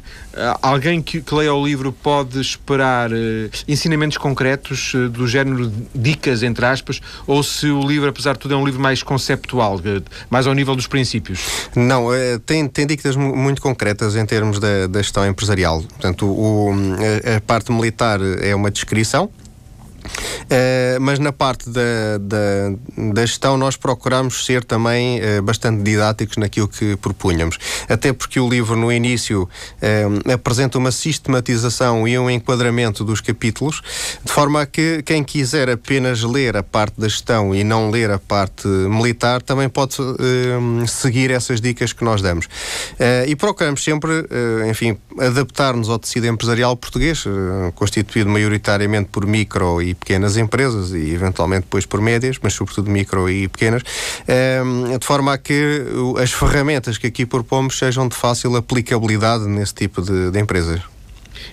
alguém 0.63 1.03
que, 1.03 1.21
que, 1.21 1.35
leia 1.35 1.53
o 1.53 1.65
livro 1.65 1.93
pode 1.93 2.41
esperar 2.41 3.11
uh, 3.13 3.51
ensinamentos 3.67 4.17
concretos 4.17 4.95
uh, 4.95 5.09
do 5.09 5.27
género 5.27 5.73
dicas, 5.95 6.43
entre 6.43 6.65
aspas, 6.65 7.01
ou 7.27 7.43
se 7.43 7.67
o 7.67 7.87
livro, 7.87 8.09
apesar 8.09 8.35
de 8.35 8.39
tudo, 8.39 8.55
é 8.55 8.57
um 8.57 8.65
livro 8.65 8.81
mais 8.81 9.03
conceptual, 9.03 9.77
uh, 9.77 10.03
mais 10.29 10.47
ao 10.47 10.55
nível 10.55 10.77
dos 10.77 10.87
princípios? 10.87 11.69
Não, 11.75 12.09
tem, 12.47 12.67
tem 12.69 12.87
dicas 12.87 13.17
muito 13.17 13.61
concretas 13.61 14.17
em 14.17 14.25
termos 14.25 14.59
da, 14.59 14.87
da 14.87 15.03
gestão 15.03 15.27
empresarial. 15.27 15.83
Portanto, 15.83 16.27
o, 16.27 16.73
a 17.37 17.41
parte 17.41 17.73
militar 17.73 18.21
é 18.41 18.55
uma 18.55 18.71
descrição 18.71 19.31
Uh, 20.01 21.01
mas 21.01 21.19
na 21.19 21.33
parte 21.33 21.71
da, 21.71 22.19
da, 22.21 23.13
da, 23.13 23.27
gestão 23.27 23.57
nós 23.57 23.77
procuramos 23.77 24.45
ser 24.45 24.65
também 24.65 25.21
uh, 25.21 25.43
bastante 25.43 25.83
didáticos 25.83 26.37
naquilo 26.37 26.67
que 26.67 26.97
propunhamos. 26.97 27.59
Até 27.89 28.13
porque 28.13 28.41
o 28.41 28.49
livro, 28.49 28.77
no 28.77 28.91
início, 28.91 29.43
uh, 29.43 30.33
apresenta 30.33 30.79
uma 30.79 30.91
sistematização 30.91 32.07
e 32.09 32.19
um 32.19 32.29
enquadramento 32.29 33.05
dos 33.05 33.21
capítulos, 33.21 33.81
de 34.25 34.33
forma 34.33 34.63
a 34.63 34.67
que 34.67 35.03
quem 35.03 35.23
quiser 35.23 35.71
apenas 35.71 36.23
ler 36.23 36.57
a 36.57 36.63
parte 36.63 37.01
da 37.01 37.09
gestão 37.09 37.55
e 37.55 37.63
não 37.63 37.91
ler 37.91 38.11
a 38.11 38.19
parte 38.19 38.67
militar, 38.67 39.43
também 39.43 39.69
pode 39.69 39.95
seguir 40.89 41.31
essas 41.31 41.61
dicas 41.61 41.93
que 41.93 42.05
nós 42.05 42.23
damos. 42.23 42.49
e 43.27 43.35
procuramos 43.37 43.83
sempre, 43.83 44.27
enfim, 44.69 44.97
adaptar-nos 45.19 45.89
ao 45.89 45.99
tecido 45.99 46.27
empresarial 46.27 46.77
português, 46.77 47.25
constituído 47.75 48.31
maioritariamente 48.31 49.09
por 49.11 49.27
micro 49.27 49.83
e 49.83 49.90
pequenas 49.95 50.37
empresas 50.37 50.93
e 50.93 51.11
eventualmente 51.11 51.63
depois 51.63 51.87
por 51.87 52.01
médias, 52.01 52.37
mas 52.43 52.53
sobretudo 52.55 52.91
micro 52.91 53.29
e 53.29 53.49
pequenas, 53.49 53.83
ehm, 54.27 54.99
de 54.99 55.07
forma 55.07 55.33
a 55.33 55.39
que 55.39 55.85
as 56.23 56.33
ferramentas 56.33 56.99
que 56.99 57.07
aqui 57.07 57.27
propomos 57.27 57.79
sejam 57.79 58.09
de 58.09 58.17
fácil 58.17 58.57
aplicabilidade 58.57 59.47
nesse 59.47 59.75
tipo 59.75 60.03
de, 60.03 60.31
de 60.31 60.39
empresas. 60.39 60.81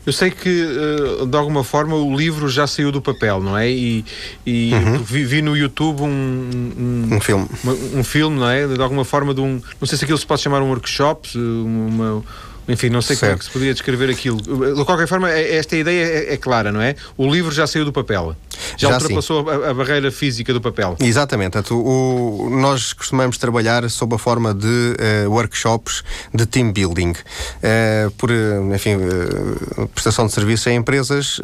Eu 0.06 0.14
sei 0.14 0.32
que, 0.32 0.50
eh, 0.50 1.26
de 1.26 1.38
alguma 1.38 1.64
forma, 1.64 1.96
o 1.96 2.16
livro 2.16 2.48
já 2.48 2.66
saiu 2.66 2.92
do 2.92 3.02
papel, 3.02 3.42
não 3.42 3.58
é? 3.58 3.70
E, 3.70 4.06
e 4.46 4.72
uhum. 4.74 4.98
vi, 5.00 5.26
vi, 5.26 5.42
no 5.42 5.56
YouTube 5.56 6.02
um, 6.02 6.08
um, 6.08 7.16
um 7.16 7.22
filme. 7.22 7.48
um 7.94 8.04
filme, 8.04 8.40
não 8.40 8.50
é? 8.50 8.68
De 8.68 8.82
alguma 8.82 9.04
forma, 9.04 9.34
de 9.34 9.42
um. 9.42 9.62
Não 9.80 9.88
sei 9.88 9.98
se 9.98 10.06
aquilo 10.06 10.18
se 10.18 10.26
pode 10.26 10.42
chamar 10.42 10.62
um 10.62 10.70
workshop, 10.70 11.38
uma, 11.38 12.24
enfim, 12.68 12.90
não 12.90 13.02
sei 13.02 13.16
certo. 13.16 13.30
como 13.30 13.36
é 13.36 13.38
que 13.40 13.46
se 13.46 13.52
podia 13.52 13.74
descrever 13.74 14.10
aquilo. 14.10 14.42
De 14.42 14.84
qualquer 14.84 15.08
forma, 15.08 15.32
é, 15.32 15.56
esta 15.56 15.76
ideia 15.76 16.04
é, 16.04 16.34
é, 16.34 16.38
clara, 16.38 16.72
não 16.72 16.82
é? 16.82 16.96
O 17.18 17.32
livro 17.32 17.52
já 17.52 17.66
saiu 17.66 17.86
do 17.86 17.94
papel. 17.94 18.36
Já, 18.76 18.90
já 18.90 18.96
ultrapassou 18.96 19.50
a, 19.50 19.70
a, 19.70 19.74
barreira 19.74 20.12
física 20.12 20.54
do 20.54 20.60
papel. 20.60 20.98
Exatamente. 21.00 21.58
O, 21.72 22.50
nós 22.52 22.92
costumamos 22.94 23.38
trabalhar 23.38 23.88
sob 23.90 24.16
a 24.16 24.18
forma 24.18 24.54
de 24.54 24.68
uh, 24.68 25.30
workshops 25.30 26.04
de 26.34 26.46
team 26.46 26.72
building. 26.74 27.12
Uh, 27.12 28.12
por, 28.18 28.30
enfim, 28.74 28.96
uh, 28.96 29.88
prestação 29.90 30.26
de 30.26 30.34
serviço 30.34 30.70
a 30.70 30.74
empresas, 30.74 31.40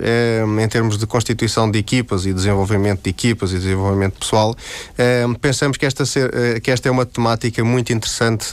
em 0.60 0.68
termos 0.68 0.98
de 0.98 1.06
constituição 1.06 1.70
de 1.70 1.80
equipas 1.80 2.25
e 2.25 2.34
desenvolvimento 2.34 3.03
de 3.03 3.10
equipas 3.10 3.51
e 3.51 3.56
desenvolvimento 3.56 4.20
pessoal, 4.20 4.56
pensamos 5.42 5.77
que 5.77 5.86
esta, 5.86 6.06
ser, 6.06 6.60
que 6.62 6.72
esta 6.72 6.89
é 6.89 6.92
uma 6.92 7.06
temática 7.06 7.63
muito 7.63 7.94
interessante 7.94 8.48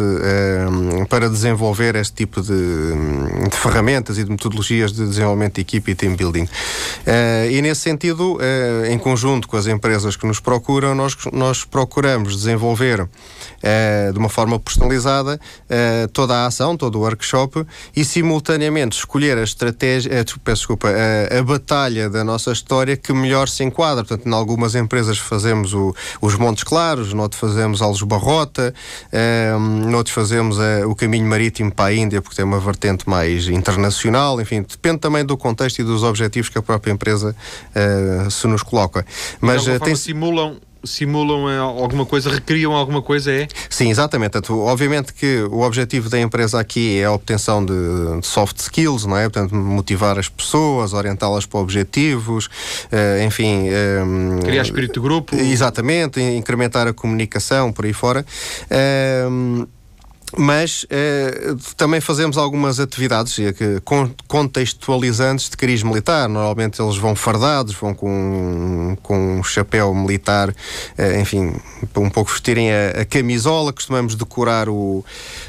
para 1.08 1.28
desenvolver 1.28 1.96
este 1.96 2.14
tipo 2.14 2.40
de 2.40 2.59
de, 2.60 3.56
ferramentas 3.56 4.18
e 4.18 4.24
de 4.24 4.30
metodologias 4.30 4.92
de 4.92 5.06
desenvolvimento 5.06 5.54
de 5.54 5.60
equipe 5.60 5.92
e 5.92 5.94
team 5.94 6.14
building. 6.14 6.44
Uh, 6.44 7.50
e 7.50 7.62
nesse 7.62 7.82
sentido, 7.82 8.36
uh, 8.36 8.86
em 8.86 8.98
conjunto 8.98 9.48
com 9.48 9.56
as 9.56 9.66
empresas 9.66 10.16
que 10.16 10.26
nos 10.26 10.40
procuram, 10.40 10.94
nós, 10.94 11.16
nós 11.32 11.64
procuramos 11.64 12.36
desenvolver 12.36 13.00
uh, 13.00 14.12
de 14.12 14.18
uma 14.18 14.28
forma 14.28 14.58
personalizada 14.58 15.40
toda 16.12 16.34
a 16.34 16.46
ação, 16.46 16.76
todo 16.76 16.96
o 16.96 17.00
workshop 17.00 17.64
e 17.94 18.04
simultaneamente 18.04 18.96
escolher 18.96 19.38
a 19.38 19.42
estratégia, 19.42 20.10
peço 20.44 20.60
desculpa, 20.60 20.88
a 20.88 21.42
batalha 21.42 22.10
da 22.10 22.24
nossa 22.24 22.52
história 22.52 22.96
que 22.96 23.12
melhor 23.12 23.48
se 23.48 23.62
enquadra. 23.64 24.04
Portanto, 24.04 24.28
em 24.28 24.32
algumas 24.32 24.74
empresas 24.74 25.18
fazemos 25.18 25.72
o, 25.72 25.94
os 26.20 26.34
Montes 26.34 26.64
Claros, 26.64 27.12
noutros 27.12 27.40
fazemos 27.40 27.80
Alves 27.80 28.02
Barrota, 28.02 28.74
noutros 29.86 30.14
fazemos 30.14 30.58
o 30.86 30.94
caminho 30.94 31.26
marítimo 31.26 31.72
para 31.72 31.86
a 31.86 31.94
Índia, 31.94 32.20
porque 32.20 32.36
tem 32.36 32.44
uma 32.50 32.58
vertente 32.58 33.08
mais 33.08 33.48
internacional, 33.48 34.40
enfim, 34.40 34.62
depende 34.62 34.98
também 34.98 35.24
do 35.24 35.36
contexto 35.36 35.78
e 35.78 35.84
dos 35.84 36.02
objetivos 36.02 36.48
que 36.48 36.58
a 36.58 36.62
própria 36.62 36.92
empresa 36.92 37.34
uh, 37.36 38.30
se 38.30 38.46
nos 38.48 38.62
coloca. 38.62 39.06
Mas 39.40 39.66
uh, 39.66 39.78
tem... 39.78 39.94
simulam 39.94 40.56
simulam 40.82 41.46
eh, 41.50 41.58
alguma 41.58 42.06
coisa, 42.06 42.30
recriam 42.30 42.72
alguma 42.72 43.02
coisa, 43.02 43.30
é? 43.30 43.46
Sim, 43.68 43.90
exatamente. 43.90 44.38
Obviamente 44.50 45.12
que 45.12 45.42
o 45.50 45.60
objetivo 45.60 46.08
da 46.08 46.18
empresa 46.18 46.58
aqui 46.58 46.98
é 46.98 47.04
a 47.04 47.12
obtenção 47.12 47.62
de, 47.62 47.74
de 48.18 48.26
soft 48.26 48.56
skills, 48.56 49.04
não 49.04 49.14
é? 49.14 49.24
Portanto, 49.24 49.54
motivar 49.54 50.18
as 50.18 50.30
pessoas, 50.30 50.94
orientá-las 50.94 51.44
para 51.44 51.60
objetivos, 51.60 52.48
enfim... 53.26 53.68
Um, 54.02 54.40
Criar 54.40 54.62
espírito 54.62 54.94
de 54.94 55.00
grupo. 55.00 55.36
Exatamente, 55.36 56.18
incrementar 56.18 56.88
a 56.88 56.94
comunicação, 56.94 57.74
por 57.74 57.84
aí 57.84 57.92
fora. 57.92 58.24
Uh, 58.70 59.68
mas 60.36 60.86
eh, 60.90 61.54
também 61.76 62.00
fazemos 62.00 62.38
algumas 62.38 62.78
atividades 62.78 63.38
eh, 63.38 63.54
contextualizantes 64.28 65.50
de 65.50 65.56
cariz 65.56 65.82
militar. 65.82 66.28
Normalmente 66.28 66.80
eles 66.80 66.96
vão 66.96 67.14
fardados, 67.14 67.74
vão 67.74 67.94
com, 67.94 68.96
com 69.02 69.38
um 69.38 69.42
chapéu 69.42 69.94
militar, 69.94 70.54
eh, 70.96 71.20
enfim, 71.20 71.54
um 71.96 72.10
pouco 72.10 72.30
vestirem 72.30 72.70
a, 72.72 73.00
a, 73.00 73.04
camisola. 73.04 73.72
Costumamos 73.72 74.14
decorar 74.14 74.68
o, 74.68 75.04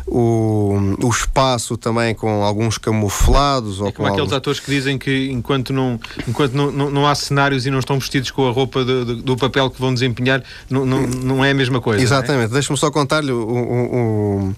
o, 0.08 0.98
o 1.04 1.10
espaço 1.10 1.78
também 1.78 2.16
com 2.16 2.44
alguns 2.44 2.78
camuflados. 2.78 3.80
É 3.80 3.84
ou 3.84 3.94
como 3.94 4.08
aqueles 4.08 4.22
alguns... 4.22 4.38
atores 4.38 4.60
que 4.60 4.72
dizem 4.72 4.98
que 4.98 5.30
enquanto, 5.32 5.72
não, 5.72 6.00
enquanto 6.28 6.54
não, 6.54 6.72
não, 6.72 6.90
não 6.90 7.08
há 7.08 7.14
cenários 7.14 7.66
e 7.66 7.72
não 7.72 7.80
estão 7.80 8.00
vestidos 8.00 8.32
com 8.32 8.48
a 8.48 8.52
roupa 8.52 8.84
do, 8.84 9.06
do, 9.06 9.16
do 9.18 9.38
papel 9.38 9.70
que 9.70 9.80
vão 9.80 9.94
desempenhar, 9.94 10.44
não, 10.70 10.86
não, 10.86 11.02
não 11.06 11.46
é 11.46 11.52
a 11.52 11.56
mesma 11.56 11.80
coisa. 11.80 12.02
É? 12.02 12.04
Exatamente. 12.04 12.52
É? 12.52 12.54
Deixa-me 12.54 12.78
só 12.78 12.90
contar-lhe 12.90 13.32
o 13.32 14.54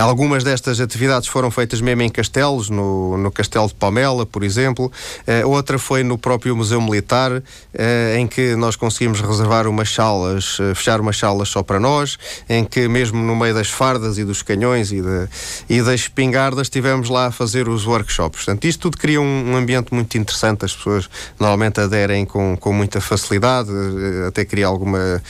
Algumas 0.00 0.42
destas 0.42 0.80
atividades 0.80 1.28
foram 1.28 1.50
feitas 1.50 1.80
mesmo 1.80 2.02
em 2.02 2.08
castelos, 2.08 2.68
no, 2.68 3.16
no 3.16 3.30
Castelo 3.30 3.68
de 3.68 3.74
Palmela, 3.74 4.26
por 4.26 4.42
exemplo. 4.42 4.90
Uh, 5.26 5.48
outra 5.48 5.78
foi 5.78 6.02
no 6.02 6.18
próprio 6.18 6.56
Museu 6.56 6.80
Militar, 6.80 7.32
uh, 7.32 7.42
em 8.16 8.26
que 8.26 8.56
nós 8.56 8.76
conseguimos 8.76 9.20
reservar 9.20 9.66
umas 9.66 9.92
salas, 9.92 10.58
uh, 10.58 10.74
fechar 10.74 11.00
umas 11.00 11.16
salas 11.16 11.48
só 11.48 11.62
para 11.62 11.78
nós, 11.78 12.18
em 12.48 12.64
que 12.64 12.88
mesmo 12.88 13.22
no 13.22 13.36
meio 13.36 13.54
das 13.54 13.68
fardas 13.68 14.18
e 14.18 14.24
dos 14.24 14.42
canhões 14.42 14.92
e, 14.92 15.00
de, 15.00 15.28
e 15.68 15.82
das 15.82 16.00
espingardas 16.00 16.66
estivemos 16.66 17.08
lá 17.08 17.26
a 17.26 17.30
fazer 17.30 17.68
os 17.68 17.86
workshops. 17.86 18.44
Portanto, 18.44 18.64
isto 18.64 18.80
tudo 18.80 18.98
cria 18.98 19.20
um, 19.20 19.52
um 19.52 19.56
ambiente 19.56 19.94
muito 19.94 20.18
interessante, 20.18 20.64
as 20.64 20.74
pessoas 20.74 21.08
normalmente 21.38 21.80
aderem 21.80 22.24
com, 22.24 22.56
com 22.56 22.72
muita 22.72 23.00
facilidade, 23.00 23.70
até 24.26 24.44
cria 24.44 24.66
alguma 24.66 25.22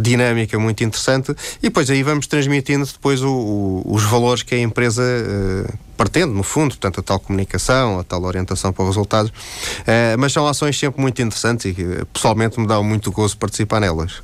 dinâmica 0.00 0.58
muito 0.58 0.82
interessante, 0.84 1.34
e 1.58 1.64
depois 1.64 1.90
aí 1.90 2.02
vamos 2.02 2.26
transmitindo 2.26 2.84
depois 2.86 3.22
o, 3.22 3.30
o 3.40 3.70
os 3.90 4.04
valores 4.04 4.42
que 4.42 4.54
a 4.54 4.58
empresa 4.58 5.02
uh, 5.02 5.78
pretende, 5.96 6.32
no 6.32 6.42
fundo, 6.42 6.70
portanto, 6.70 7.00
a 7.00 7.02
tal 7.02 7.20
comunicação, 7.20 7.98
a 7.98 8.04
tal 8.04 8.22
orientação 8.22 8.72
para 8.72 8.82
os 8.84 8.90
resultados. 8.90 9.30
Uh, 9.30 10.16
mas 10.18 10.32
são 10.32 10.46
ações 10.46 10.78
sempre 10.78 11.00
muito 11.00 11.20
interessantes 11.20 11.66
e 11.66 11.74
que, 11.74 12.04
pessoalmente, 12.12 12.58
me 12.58 12.66
dá 12.66 12.80
muito 12.82 13.10
gozo 13.10 13.36
participar 13.36 13.80
nelas. 13.80 14.22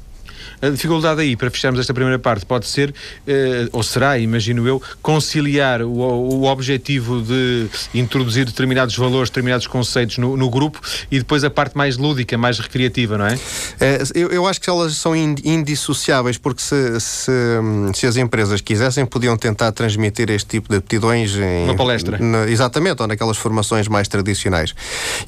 A 0.61 0.71
dificuldade 0.71 1.21
aí, 1.21 1.37
para 1.37 1.51
fecharmos 1.51 1.79
esta 1.79 1.93
primeira 1.93 2.19
parte, 2.19 2.47
pode 2.47 2.67
ser, 2.67 2.95
eh, 3.27 3.69
ou 3.73 3.83
será, 3.83 4.19
imagino 4.19 4.67
eu, 4.67 4.83
conciliar 5.03 5.83
o, 5.83 5.91
o 5.91 6.45
objetivo 6.45 7.21
de 7.21 7.69
introduzir 7.95 8.47
determinados 8.47 8.97
valores, 8.97 9.29
determinados 9.29 9.67
conceitos 9.67 10.19
no, 10.19 10.37
no, 10.37 10.49
grupo 10.49 10.81
e 11.11 11.19
depois 11.19 11.45
a 11.45 11.51
parte 11.51 11.77
mais 11.77 11.97
lúdica, 11.99 12.39
mais 12.39 12.59
recreativa, 12.59 13.19
não 13.19 13.27
é? 13.27 13.39
é 13.81 14.03
eu, 14.15 14.31
eu, 14.31 14.47
acho 14.47 14.61
que 14.61 14.71
elas 14.71 14.97
são 14.97 15.15
indissociáveis, 15.15 16.39
porque 16.39 16.63
se, 16.63 17.01
se, 17.01 17.33
se, 17.95 18.07
as 18.07 18.17
empresas 18.17 18.61
quisessem, 18.61 19.05
podiam 19.05 19.37
tentar 19.37 19.73
transmitir 19.73 20.31
este 20.31 20.47
tipo 20.47 20.71
de 20.71 20.77
aptidões 20.77 21.35
em. 21.37 21.65
Uma 21.65 21.77
palestra. 21.77 22.19
Na, 22.19 22.49
exatamente, 22.49 23.03
ou 23.03 23.09
naquelas 23.09 23.37
formações 23.37 23.89
mais 23.89 24.09
tradicionais. 24.09 24.75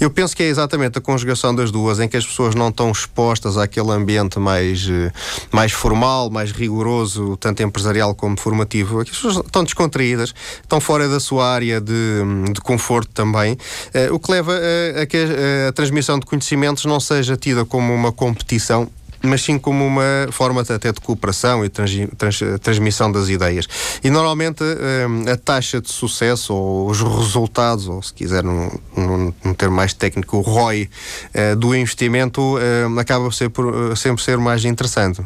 Eu 0.00 0.10
penso 0.10 0.34
que 0.34 0.42
é 0.42 0.46
exatamente 0.46 0.98
a 0.98 1.00
conjugação 1.00 1.54
das 1.54 1.70
duas, 1.70 2.00
em 2.00 2.08
que 2.08 2.16
as 2.16 2.26
pessoas 2.26 2.54
não 2.54 2.68
estão 2.68 2.90
expostas 2.90 3.58
àquele 3.58 3.90
ambiente 3.90 4.38
mais 4.38 4.88
eh, 4.88 5.12
mais 5.52 5.72
formal, 5.72 6.30
mais 6.30 6.52
rigoroso, 6.52 7.36
tanto 7.36 7.62
empresarial 7.62 8.14
como 8.14 8.38
formativo. 8.38 9.00
As 9.00 9.08
pessoas 9.08 9.36
estão 9.36 9.64
descontraídas, 9.64 10.34
estão 10.60 10.80
fora 10.80 11.08
da 11.08 11.20
sua 11.20 11.48
área 11.48 11.80
de, 11.80 12.22
de 12.52 12.60
conforto 12.60 13.10
também, 13.12 13.52
uh, 13.52 14.14
o 14.14 14.18
que 14.18 14.30
leva 14.30 14.52
a, 14.52 15.02
a 15.02 15.06
que 15.06 15.16
a, 15.16 15.68
a 15.68 15.72
transmissão 15.72 16.18
de 16.18 16.26
conhecimentos 16.26 16.84
não 16.84 17.00
seja 17.00 17.36
tida 17.36 17.64
como 17.64 17.92
uma 17.94 18.12
competição, 18.12 18.88
mas 19.22 19.42
sim 19.42 19.58
como 19.58 19.84
uma 19.84 20.28
forma 20.30 20.62
até 20.62 20.92
de 20.92 21.00
cooperação 21.00 21.64
e 21.64 21.68
trans, 21.68 21.90
trans, 22.16 22.40
transmissão 22.60 23.10
das 23.10 23.28
ideias. 23.28 23.66
E 24.02 24.10
normalmente 24.10 24.62
um, 24.62 25.30
a 25.30 25.36
taxa 25.36 25.80
de 25.80 25.90
sucesso 25.90 26.54
ou 26.54 26.88
os 26.90 27.00
resultados, 27.00 27.88
ou 27.88 28.02
se 28.02 28.12
quiser 28.12 28.42
num, 28.42 28.70
num, 28.96 29.34
num 29.44 29.54
termo 29.54 29.76
mais 29.76 29.92
técnico, 29.92 30.38
o 30.38 30.40
ROI 30.40 30.88
uh, 31.34 31.56
do 31.56 31.74
investimento 31.74 32.56
uh, 32.56 32.98
acaba 32.98 33.30
ser 33.32 33.50
por, 33.50 33.66
uh, 33.66 33.96
sempre 33.96 34.22
ser 34.22 34.38
mais 34.38 34.64
interessante. 34.64 35.22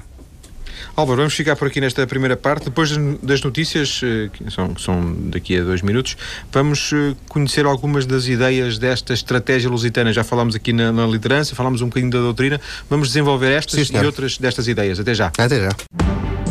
Álvaro, 0.95 1.19
vamos 1.19 1.35
ficar 1.35 1.57
por 1.57 1.69
aqui 1.69 1.81
nesta 1.81 2.07
primeira 2.07 2.37
parte. 2.37 2.65
Depois 2.65 2.91
das 3.23 3.43
notícias, 3.43 4.01
eh, 4.05 4.29
que 4.33 4.51
são, 4.51 4.75
que 4.75 4.83
são 4.83 5.15
daqui 5.31 5.59
a 5.59 5.65
dois 5.65 5.81
minutos, 5.81 6.17
vamos 6.53 6.93
eh, 6.93 7.15
conhecer 7.29 7.65
algumas 7.65 8.05
das 8.05 8.27
ideias 8.27 8.79
desta 8.79 9.15
estratégia 9.15 9.71
lusitana. 9.71 10.13
Já 10.13 10.23
falámos 10.23 10.55
aqui 10.55 10.73
na, 10.73 10.93
na 10.93 11.07
liderança, 11.07 11.55
falámos 11.55 11.81
um 11.81 11.87
bocadinho 11.87 12.13
da 12.13 12.19
doutrina. 12.19 12.61
Vamos 12.91 13.09
desenvolver 13.09 13.53
estas 13.53 13.89
Sim, 13.89 13.97
e 13.97 14.05
outras 14.05 14.37
destas 14.37 14.69
ideias. 14.69 15.01
Até 15.01 15.15
já. 15.15 15.33
Até 15.39 15.61
já. 15.61 16.42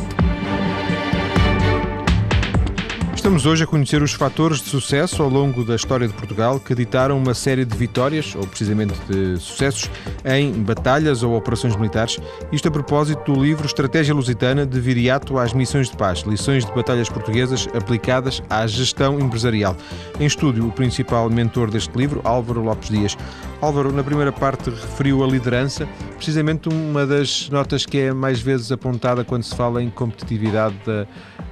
Estamos 3.21 3.45
hoje 3.45 3.65
a 3.65 3.67
conhecer 3.67 4.01
os 4.01 4.13
fatores 4.13 4.63
de 4.63 4.69
sucesso 4.69 5.21
ao 5.21 5.29
longo 5.29 5.63
da 5.63 5.75
história 5.75 6.07
de 6.07 6.13
Portugal 6.13 6.59
que 6.59 6.73
ditaram 6.73 7.19
uma 7.19 7.35
série 7.35 7.63
de 7.63 7.77
vitórias, 7.77 8.33
ou 8.35 8.47
precisamente 8.47 8.95
de 9.07 9.39
sucessos, 9.39 9.91
em 10.25 10.51
batalhas 10.51 11.21
ou 11.21 11.35
operações 11.35 11.75
militares. 11.75 12.17
Isto 12.51 12.69
a 12.69 12.71
propósito 12.71 13.31
do 13.31 13.39
livro 13.39 13.67
Estratégia 13.67 14.15
Lusitana 14.15 14.65
de 14.65 14.79
Viriato 14.79 15.37
às 15.37 15.53
Missões 15.53 15.91
de 15.91 15.95
Paz, 15.95 16.21
lições 16.21 16.65
de 16.65 16.71
batalhas 16.73 17.09
portuguesas 17.09 17.67
aplicadas 17.75 18.41
à 18.49 18.65
gestão 18.65 19.19
empresarial. 19.19 19.77
Em 20.19 20.25
estúdio, 20.25 20.67
o 20.67 20.71
principal 20.71 21.29
mentor 21.29 21.69
deste 21.69 21.95
livro, 21.95 22.21
Álvaro 22.23 22.63
Lopes 22.63 22.89
Dias. 22.89 23.15
Álvaro, 23.61 23.91
na 23.91 24.03
primeira 24.03 24.31
parte, 24.31 24.71
referiu 24.71 25.23
a 25.23 25.27
liderança, 25.27 25.87
precisamente 26.15 26.69
uma 26.69 27.05
das 27.05 27.47
notas 27.51 27.85
que 27.85 27.99
é 27.99 28.11
mais 28.11 28.41
vezes 28.41 28.71
apontada 28.71 29.23
quando 29.23 29.43
se 29.43 29.55
fala 29.55 29.83
em 29.83 29.91
competitividade 29.91 30.75
da, 30.83 31.05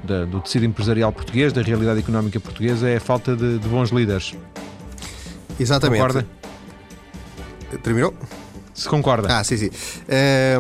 da, 0.04 0.26
do 0.26 0.42
tecido 0.42 0.66
empresarial 0.66 1.12
português, 1.12 1.54
da 1.60 1.68
realidade 1.68 2.00
económica 2.00 2.40
portuguesa, 2.40 2.90
é 2.90 2.98
a 2.98 3.02
falta 3.02 3.36
de, 3.36 3.60
de 3.60 3.68
bons 3.68 3.90
líderes. 3.90 4.34
Exatamente. 5.60 6.02
Concorda? 6.02 6.26
Terminou? 7.84 8.14
Se 8.74 8.88
concorda. 8.88 9.28
Ah, 9.38 9.44
sim, 9.44 9.58
sim. 9.58 9.70
É, 10.08 10.58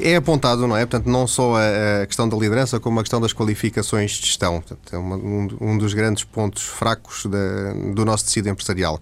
é 0.00 0.16
apontado, 0.16 0.66
não 0.66 0.74
é? 0.74 0.86
Portanto, 0.86 1.10
não 1.10 1.26
só 1.26 1.56
a, 1.56 2.06
questão 2.06 2.26
da 2.26 2.34
liderança, 2.38 2.80
como 2.80 2.98
a 3.00 3.02
questão 3.02 3.20
das 3.20 3.34
qualificações 3.34 4.12
de 4.12 4.26
gestão. 4.26 4.62
Portanto, 4.62 4.94
é 4.94 4.98
um, 4.98 5.76
dos 5.76 5.92
grandes 5.92 6.24
pontos 6.24 6.62
fracos 6.62 7.26
do 7.26 8.04
nosso 8.04 8.24
tecido 8.24 8.48
empresarial 8.48 8.98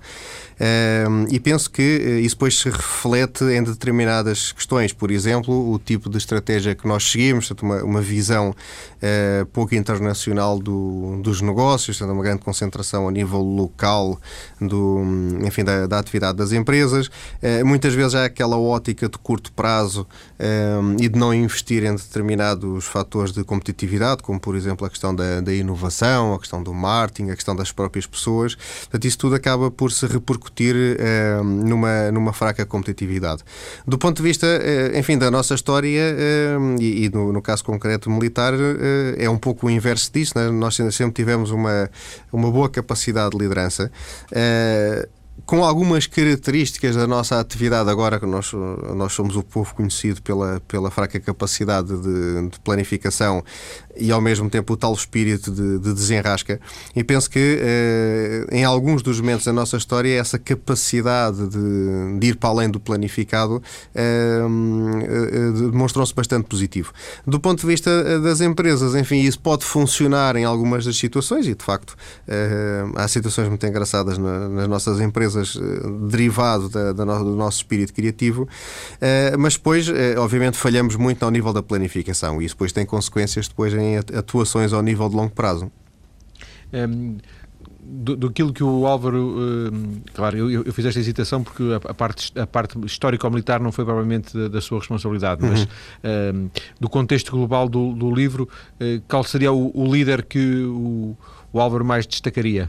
e 1.31 1.41
penso 1.41 1.71
que 1.71 1.83
eh, 1.83 2.21
isso 2.21 2.37
depois 2.37 2.59
se 2.59 2.71
reflete 2.71 3.45
em 3.45 3.63
determinadas 3.63 4.53
questões. 4.53 4.93
Por 4.93 5.11
exemplo, 5.11 5.73
o 5.73 5.79
tipo 5.79 6.09
de 6.09 6.19
estratégia 6.19 6.75
que 6.75 6.87
nós 6.87 7.11
seguimos, 7.11 7.51
uma, 7.63 7.83
uma 7.83 8.01
visão 8.01 8.51
uh, 8.51 9.47
pouco 9.47 9.75
internacional 9.75 10.59
do, 10.59 11.21
dos 11.23 11.41
negócios, 11.41 11.99
portanto, 11.99 12.15
uma 12.15 12.23
grande 12.23 12.43
concentração 12.43 13.09
a 13.09 13.11
nível 13.11 13.41
local 13.41 14.21
do, 14.61 15.03
enfim, 15.45 15.65
da, 15.65 15.87
da 15.87 15.99
atividade 15.99 16.39
das 16.39 16.53
empresas. 16.53 17.07
Uh, 17.07 17.65
muitas 17.65 17.95
vezes 17.95 18.15
há 18.15 18.25
aquela 18.25 18.57
ótica 18.57 19.09
de 19.09 19.19
curto 19.19 19.53
prazo 19.53 20.07
e 20.99 21.09
de 21.09 21.17
não 21.19 21.33
investir 21.33 21.85
em 21.85 21.95
determinados 21.95 22.85
fatores 22.85 23.33
de 23.33 23.45
competitividade, 23.45 24.23
como 24.23 24.41
por 24.41 24.57
exemplo 24.57 24.85
a 24.85 24.91
questão 24.91 25.15
da, 25.15 25.41
da 25.41 25.55
inovação, 25.55 26.35
a 26.35 26.39
questão 26.39 26.61
do 26.61 26.75
marketing, 26.75 27.31
a 27.31 27.37
questão 27.37 27.55
das 27.55 27.71
próprias 27.71 28.07
pessoas. 28.07 28.57
Portanto, 28.57 29.05
isso 29.05 29.19
tudo 29.19 29.37
acaba 29.37 29.71
por 29.71 29.93
se 29.93 30.05
repercutir 30.07 30.42
repercutir 30.43 30.75
uh, 30.75 31.45
numa, 31.45 32.11
numa 32.11 32.33
fraca 32.33 32.67
competitividade. 32.67 33.43
Do 33.87 33.97
ponto 33.97 34.17
de 34.17 34.23
vista, 34.23 34.47
uh, 34.47 34.99
enfim, 34.99 35.17
da 35.17 35.31
nossa 35.31 35.55
história 35.55 36.15
uh, 36.15 36.83
e, 36.83 37.07
e 37.07 37.09
no, 37.11 37.33
no, 37.33 37.41
caso 37.41 37.65
concreto 37.65 38.11
militar, 38.11 38.55
é 39.17 39.29
um 39.29 39.39
pouco 39.39 39.67
o 39.67 39.71
inverso 39.71 40.11
disso. 40.13 40.33
Né? 40.37 40.51
Nós 40.51 40.75
sempre 40.75 41.13
tivemos 41.13 41.51
uma, 41.51 41.91
uma 42.33 42.51
boa 42.51 42.69
capacidade 42.69 43.31
de 43.31 43.39
liderança 43.39 43.91
com 45.45 45.65
algumas 45.65 46.07
características 46.07 46.95
da 46.95 47.07
nossa 47.07 47.41
atividade 47.41 47.91
agora, 47.91 48.21
que 48.21 48.27
nós, 48.27 48.53
nós 48.95 49.13
somos 49.13 49.37
o 49.37 49.43
povo 49.43 49.75
conhecido 49.75 50.23
pela, 50.23 50.61
pela 50.69 50.91
fraca 50.91 51.19
capacidade 51.19 51.89
de, 51.89 52.49
de 52.49 52.61
planificação 52.61 53.43
e 53.97 54.11
ao 54.11 54.21
mesmo 54.21 54.49
tempo 54.49 54.73
o 54.73 54.77
tal 54.77 54.95
espírito 54.95 55.51
de, 55.51 55.79
de 55.79 55.93
desenrasca. 55.93 56.61
E 56.95 57.03
penso 57.03 57.29
que 57.29 57.59
eh, 57.61 58.47
em 58.51 58.65
alguns 58.65 59.03
dos 59.03 59.21
momentos 59.21 59.45
da 59.45 59.53
nossa 59.53 59.77
história 59.77 60.19
essa 60.19 60.39
capacidade 60.39 61.49
de, 61.49 62.19
de 62.19 62.27
ir 62.29 62.37
para 62.37 62.51
além 62.51 62.71
do 62.71 62.81
planificado 62.81 63.63
eh, 63.95 64.41
eh, 64.41 65.53
demonstrou-se 65.71 66.15
bastante 66.15 66.47
positivo. 66.47 66.93
Do 67.27 67.39
ponto 67.41 67.61
de 67.61 67.67
vista 67.67 67.91
eh, 67.91 68.19
das 68.19 68.41
empresas, 68.41 68.95
enfim, 68.95 69.21
isso 69.21 69.41
pode 69.41 69.65
funcionar 69.65 70.37
em 70.37 70.45
algumas 70.45 70.85
das 70.85 70.97
situações 70.97 71.47
e 71.47 71.55
de 71.55 71.65
facto 71.65 71.95
eh, 72.27 72.85
há 72.97 73.07
situações 73.09 73.49
muito 73.49 73.67
engraçadas 73.67 74.17
na, 74.17 74.49
nas 74.49 74.69
nossas 74.69 75.01
empresas 75.01 75.22
eh, 75.25 76.09
derivado 76.09 76.69
da, 76.69 76.93
da 76.93 77.05
no, 77.05 77.25
do 77.25 77.37
nosso 77.37 77.59
espírito 77.59 77.93
criativo, 77.93 78.49
mas 79.39 79.55
depois, 79.55 79.87
obviamente, 80.19 80.57
falhamos 80.57 80.97
muito 80.97 81.23
ao 81.23 81.31
nível 81.31 81.53
da 81.53 81.63
planificação 81.63 82.41
e 82.41 82.45
isso 82.45 82.55
depois 82.55 82.73
tem 82.73 82.85
consequências 82.87 83.49
depois 83.49 83.73
em 83.75 83.99
atuações 83.99 84.73
ao 84.73 84.83
nível 84.83 85.09
de 85.09 85.17
longo 85.17 85.33
prazo. 85.33 85.71
Um 86.73 87.17
do, 87.83 88.17
do 88.17 88.31
que 88.31 88.43
o 88.63 88.87
Álvaro. 88.87 89.69
Uh, 89.69 90.01
claro, 90.15 90.37
eu, 90.37 90.63
eu, 90.65 90.73
fiz 90.73 90.85
esta 90.85 91.01
hesitação 91.01 91.43
porque 91.43 91.63
a, 91.63 91.91
a 91.91 91.95
parte, 91.95 92.39
a 92.39 92.47
parte 92.47 92.79
histórico-militar 92.87 93.61
não 93.61 93.73
foi 93.73 93.85
provavelmente 93.85 94.37
da, 94.37 94.49
da 94.49 94.61
sua 94.61 94.79
responsabilidade, 94.79 95.43
mas 95.43 95.65
uh, 95.65 96.51
do 96.81 96.89
contexto 96.89 97.33
global 97.33 97.69
do, 97.69 97.93
do 97.93 98.15
livro, 98.15 98.49
uh, 98.81 99.03
qual 99.09 99.25
seria 99.25 99.53
o, 99.53 99.71
o 99.75 99.93
líder 99.93 100.25
que 100.25 100.63
o, 100.65 101.17
o 101.53 101.61
Álvaro 101.61 101.85
mais 101.85 102.07
destacaria? 102.07 102.69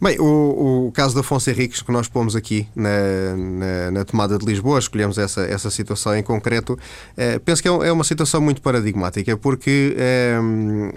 Bem, 0.00 0.18
o, 0.18 0.86
o 0.86 0.92
caso 0.92 1.14
da 1.14 1.20
Afonso 1.20 1.48
Henriques 1.48 1.80
que 1.80 1.92
nós 1.92 2.08
pomos 2.08 2.34
aqui 2.34 2.66
na, 2.74 2.90
na, 3.36 3.90
na, 3.92 4.04
tomada 4.04 4.36
de 4.36 4.44
Lisboa, 4.44 4.78
escolhemos 4.78 5.18
essa, 5.18 5.42
essa 5.42 5.70
situação 5.70 6.16
em 6.16 6.22
concreto, 6.22 6.76
eh, 7.16 7.38
penso 7.38 7.62
que 7.62 7.68
é, 7.68 7.70
é, 7.70 7.92
uma 7.92 8.02
situação 8.02 8.40
muito 8.40 8.60
paradigmática, 8.60 9.36
porque 9.36 9.94
eh, 9.96 10.36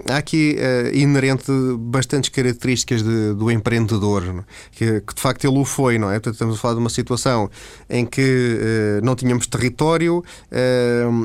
há 0.09 0.17
aqui 0.17 0.55
eh, 0.57 0.91
inerente 0.95 1.51
bastantes 1.77 2.31
características 2.31 3.03
de, 3.03 3.33
do 3.35 3.51
empreendedor, 3.51 4.23
é? 4.23 4.43
que, 4.71 5.01
que, 5.01 5.13
de 5.13 5.21
facto 5.21 5.45
ele 5.45 5.57
o 5.57 5.63
foi, 5.63 5.99
não 5.99 6.09
é? 6.09 6.13
Portanto, 6.13 6.33
estamos 6.33 6.55
a 6.55 6.57
falar 6.59 6.73
de 6.73 6.79
uma 6.79 6.89
situação 6.89 7.49
em 7.89 8.05
que 8.05 8.99
não 9.03 9.15
tínhamos 9.15 9.47
território, 9.47 10.23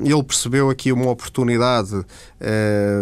ele 0.04 0.22
percebeu 0.22 0.70
aqui 0.70 0.92
uma 0.92 1.10
oportunidade 1.10 2.04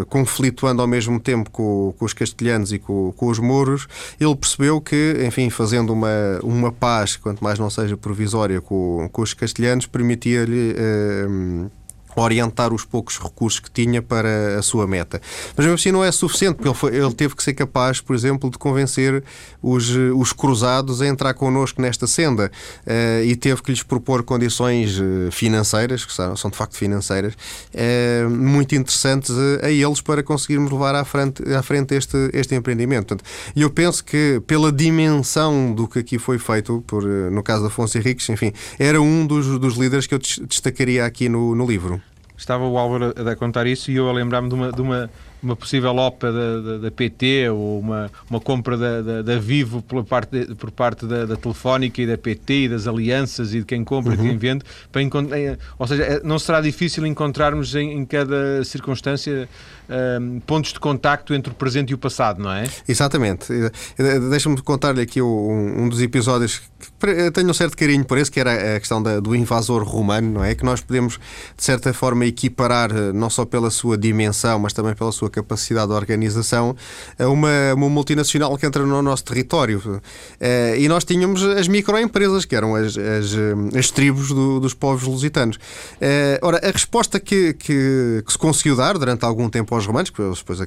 conflituando 0.09 0.81
ao 0.81 0.89
mesmo 0.89 1.19
tempo 1.19 1.51
com, 1.51 1.95
com 1.99 2.05
os 2.05 2.13
castelhanos 2.13 2.73
e 2.73 2.79
com, 2.79 3.13
com 3.13 3.27
os 3.29 3.39
mouros, 3.39 3.87
ele 4.19 4.35
percebeu 4.37 4.70
percebeu 4.71 4.81
que, 4.81 5.17
enfim, 5.27 5.51
fazendo 5.51 5.93
uma, 5.93 6.39
uma 6.43 6.71
paz, 6.71 7.17
quanto 7.17 7.43
mais 7.43 7.59
não 7.59 7.69
seja 7.69 7.97
provisória, 7.97 8.61
com, 8.61 9.09
com 9.11 9.23
os 9.23 9.35
castelhanos, 9.35 9.87
permitia-lhe. 9.87 10.75
Eh, 10.77 11.71
orientar 12.23 12.73
os 12.73 12.85
poucos 12.85 13.19
recursos 13.19 13.61
que 13.61 13.71
tinha 13.71 14.03
para 14.03 14.59
a 14.59 14.63
sua 14.63 14.87
meta. 14.87 15.21
Mas 15.57 15.67
mesmo 15.67 15.75
assim 15.75 15.93
não 15.93 16.05
é 16.05 16.11
suficiente, 16.13 16.57
porque 16.57 16.69
ele, 16.69 16.77
foi, 16.77 16.97
ele 16.97 17.13
teve 17.15 17.35
que 17.35 17.43
ser 17.43 17.55
capaz, 17.55 18.01
por 18.01 18.15
exemplo, 18.15 18.51
de 18.51 18.59
convencer 18.59 19.23
os, 19.63 19.91
os 20.15 20.33
cruzados 20.33 21.03
a 21.03 21.07
entrar 21.07 21.35
connosco 21.35 21.81
nesta 21.81 22.07
senda 22.07 22.51
uh, 22.87 23.25
e 23.25 23.37
teve 23.37 23.63
que 23.63 23.71
lhes 23.71 23.83
propor 23.83 24.23
condições 24.23 24.99
eh, 24.99 25.31
financeiras, 25.31 26.05
que 26.05 26.13
são, 26.13 26.37
são 26.37 26.51
de 26.51 26.57
facto 26.57 26.77
financeiras, 26.77 27.35
uh, 27.35 28.31
muito 28.31 28.75
interessantes 28.75 29.31
a, 29.31 29.67
a, 29.67 29.71
eles 29.71 30.01
para 30.01 30.23
conseguirmos 30.23 30.71
levar 30.71 30.95
à 30.95 31.05
frente, 31.05 31.43
à 31.53 31.63
frente 31.63 31.95
este, 31.95 32.17
este 32.33 32.55
empreendimento. 32.55 33.17
E 33.55 33.63
eu 33.63 33.71
penso 33.71 34.05
que 34.05 34.41
pela 34.47 34.73
dimensão 34.73 35.73
do 35.73 35.89
que 35.89 35.99
aqui 35.99 36.19
foi 36.19 36.39
feito, 36.39 36.83
por, 36.87 37.05
no 37.05 37.43
caso 37.43 37.63
da 37.63 37.69
Afonso 37.69 37.97
Henriques, 37.99 38.29
enfim, 38.29 38.53
era 38.79 39.01
um 39.01 39.27
dos, 39.27 39.59
dos 39.59 39.75
líderes 39.77 40.07
que 40.07 40.15
eu 40.15 40.19
destacaria 40.19 41.05
aqui 41.05 41.29
no, 41.29 41.55
no 41.55 41.67
livro 41.67 42.01
estava 42.41 42.67
o 42.67 42.77
Álvaro 42.79 43.15
a, 43.17 43.31
a 43.31 43.37
contar 43.37 43.67
isso 43.67 43.91
e 43.91 43.97
eu 43.97 44.09
a 44.09 44.13
lembrar-me 44.13 44.49
de 44.49 44.55
uma, 44.55 44.73
de 44.73 44.81
uma 44.81 45.11
uma 45.43 45.57
possível 45.57 45.97
OPA 45.97 46.31
da, 46.31 46.61
da, 46.61 46.79
da, 46.79 46.91
PT 46.91 47.49
ou 47.49 47.81
uma, 47.81 48.11
uma 48.29 48.41
compra 48.41 48.77
da, 48.77 49.01
da, 49.01 49.23
da 49.23 49.39
Vivo 49.39 49.83
por 49.83 50.05
parte, 50.05 50.47
de, 50.47 50.55
por 50.55 50.71
parte 50.71 51.07
da, 51.07 51.25
da, 51.25 51.37
Telefónica 51.37 52.01
e 52.03 52.07
da 52.07 52.19
PT 52.19 52.65
e 52.65 52.69
das 52.69 52.87
alianças 52.87 53.55
e 53.55 53.61
de 53.61 53.65
quem 53.65 53.83
compra 53.83 54.13
uhum. 54.13 54.19
e 54.19 54.23
de 54.23 54.29
quem 54.29 54.37
vende, 54.39 54.65
para 54.93 55.03
eh, 55.03 55.59
ou 55.79 55.87
seja, 55.87 56.03
é, 56.03 56.21
não 56.23 56.39
será 56.39 56.61
difícil 56.61 57.07
encontrarmos 57.07 57.75
em, 57.75 57.93
em 57.93 58.05
cada 58.05 58.63
circunstância 58.65 59.49
um, 59.91 60.41
pontos 60.41 60.73
de 60.73 60.79
contacto 60.79 61.35
entre 61.35 61.53
o 61.53 61.55
presente 61.55 61.91
e 61.91 61.95
o 61.95 61.99
passado, 61.99 62.41
não 62.41 62.53
é? 62.53 62.65
Exatamente. 62.87 63.53
Eh, 63.99 64.21
deixa-me 64.31 64.61
contar-lhe 64.63 65.01
aqui 65.01 65.21
um, 65.21 65.89
dos 65.89 66.01
episódios 66.01 66.59
que 66.59 67.31
tenho 67.33 67.51
um 67.51 67.55
certo 67.55 67.77
carinho 67.77 68.05
por 68.05 68.17
esse, 68.17 68.31
que 68.31 68.39
era 68.39 68.77
a 68.77 68.79
questão 68.79 69.03
do 69.03 69.35
invasor 69.35 69.83
romano, 69.83 70.31
não 70.35 70.45
é? 70.45 70.55
Que 70.55 70.65
nós 70.65 70.81
podemos, 70.81 71.19
de 71.57 71.65
certa 71.65 71.93
forma, 71.93 72.25
equiparar, 72.25 72.91
eh, 72.91 73.13
não 73.13 73.29
só 73.29 73.45
pela 73.45 73.71
sua 73.71 73.99
dimensão, 73.99 74.59
mas 74.59 74.73
também 74.73 74.95
pela 74.95 75.11
sua 75.11 75.29
capacidade 75.29 75.89
de 75.89 75.95
organização, 75.95 76.77
a 77.19 77.27
uma, 77.27 77.75
uma 77.75 77.89
multinacional 77.89 78.57
que 78.57 78.65
entra 78.65 78.87
no 78.87 79.03
nosso 79.03 79.25
território. 79.25 80.01
Eh, 80.39 80.77
e 80.79 80.89
nós 80.89 81.05
tínhamos 81.05 81.43
as 81.43 81.67
microempresas, 81.67 82.45
que 82.45 82.55
eram 82.55 82.75
as, 82.75 82.97
as, 82.97 83.77
as 83.77 83.91
tribos 83.91 84.29
do, 84.29 84.61
dos 84.61 84.75
povos 84.75 85.03
lusitanos. 85.05 85.59
Ora, 86.43 86.61
a 86.63 86.71
resposta 86.71 87.19
que, 87.19 87.55
que, 87.55 88.23
que 88.25 88.33
se 88.33 88.39
conseguiu 88.39 88.77
dar 88.77 88.97
durante 88.97 89.25
algum 89.25 89.49
tempo 89.49 89.75
aos 89.81 89.87
romanos, 89.87 90.11
que 90.11 90.23
depois 90.23 90.61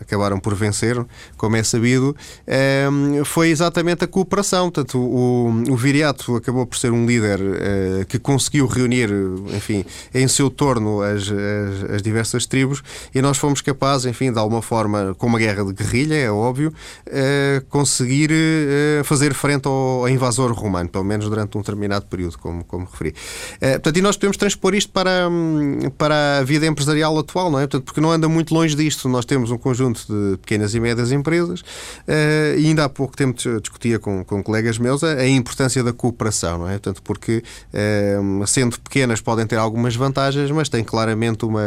acabaram, 0.00 0.38
por 0.38 0.54
vencer, 0.54 1.04
como 1.36 1.56
é 1.56 1.62
sabido, 1.62 2.16
ehm, 2.46 3.24
foi 3.24 3.48
exatamente 3.48 4.04
a 4.04 4.06
cooperação. 4.06 4.70
Portanto, 4.70 4.98
o, 4.98 5.76
Viriato 5.76 6.36
acabou 6.36 6.66
por 6.66 6.78
ser 6.78 6.92
um 6.92 7.06
líder 7.06 7.40
eh, 7.40 8.04
que 8.08 8.18
conseguiu 8.18 8.66
reunir, 8.66 9.10
enfim, 9.54 9.84
em 10.14 10.28
seu 10.28 10.50
torno 10.50 11.02
as, 11.02 11.22
as, 11.22 11.90
as, 11.94 12.02
diversas 12.02 12.46
tribos 12.46 12.82
e 13.14 13.20
nós 13.20 13.38
fomos 13.38 13.60
capazes, 13.60 14.06
enfim, 14.06 14.32
de 14.32 14.38
alguma 14.38 14.62
forma, 14.62 15.14
com 15.18 15.26
uma 15.26 15.38
guerra 15.38 15.64
de 15.64 15.72
guerrilha, 15.72 16.14
é 16.14 16.30
óbvio, 16.30 16.72
eh, 17.06 17.62
conseguir 17.68 18.30
eh, 18.32 19.02
fazer 19.04 19.34
frente 19.34 19.66
ao, 19.66 20.08
invasor 20.08 20.52
romano, 20.52 20.88
pelo 20.88 21.04
menos 21.04 21.28
durante 21.28 21.56
um 21.56 21.60
determinado 21.60 22.06
período, 22.06 22.38
como, 22.38 22.64
como 22.64 22.88
referi. 22.90 23.14
portanto, 23.58 23.96
e 23.96 24.02
nós 24.02 24.16
podemos 24.16 24.36
transpor 24.36 24.74
isto 24.74 24.92
para, 24.92 25.28
para 25.96 26.38
a 26.38 26.42
vida 26.42 26.66
empresarial 26.66 27.18
atual, 27.18 27.50
não 27.50 27.58
é? 27.58 27.62
Portanto, 27.62 27.84
porque 27.84 28.00
não 28.00 28.10
anda 28.10 28.28
muito 28.28 28.52
longe 28.54 28.59
longe 28.60 28.76
disto, 28.76 29.08
nós 29.08 29.24
temos 29.24 29.50
um 29.50 29.56
conjunto 29.56 30.04
de 30.06 30.36
pequenas 30.38 30.74
e 30.74 30.80
médias 30.80 31.12
empresas 31.12 31.60
uh, 31.60 32.58
e 32.58 32.66
ainda 32.66 32.84
há 32.84 32.88
pouco 32.88 33.16
tempo 33.16 33.38
discutia 33.60 33.98
com, 33.98 34.22
com 34.22 34.42
colegas 34.42 34.78
meus 34.78 35.02
a, 35.02 35.14
a 35.14 35.28
importância 35.28 35.82
da 35.82 35.92
cooperação, 35.92 36.58
não 36.58 36.68
é? 36.68 36.72
Portanto, 36.72 37.02
porque 37.02 37.42
uh, 37.72 38.46
sendo 38.46 38.78
pequenas 38.80 39.20
podem 39.20 39.46
ter 39.46 39.56
algumas 39.56 39.96
vantagens, 39.96 40.50
mas 40.50 40.68
têm 40.68 40.84
claramente 40.84 41.44
uma, 41.44 41.62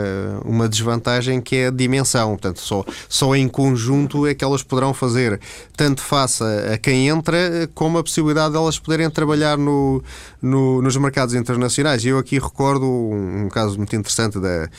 uma 0.45 0.69
desvantagem 0.69 1.41
que 1.41 1.55
é 1.55 1.67
a 1.67 1.71
dimensão. 1.71 2.29
Portanto, 2.29 2.59
só, 2.59 2.85
só 3.09 3.35
em 3.35 3.47
conjunto 3.47 4.27
é 4.27 4.33
que 4.33 4.43
elas 4.43 4.61
poderão 4.61 4.93
fazer 4.93 5.39
tanto 5.75 6.01
face 6.01 6.43
a, 6.43 6.77
quem 6.77 7.07
entra 7.07 7.67
como 7.73 7.97
a 7.97 8.03
possibilidade 8.03 8.51
de 8.51 8.57
elas 8.57 8.77
poderem 8.77 9.09
trabalhar 9.09 9.57
no, 9.57 10.03
no, 10.41 10.81
nos 10.81 10.95
mercados 10.97 11.33
internacionais. 11.33 12.05
Eu 12.05 12.19
aqui 12.19 12.37
recordo 12.37 12.85
um, 12.85 13.45
um 13.45 13.49
caso 13.49 13.77
muito 13.77 13.95
interessante 13.95 14.39
da, 14.39 14.69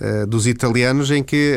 uh, 0.00 0.26
dos 0.26 0.46
italianos 0.46 1.10
em 1.10 1.22
que 1.22 1.53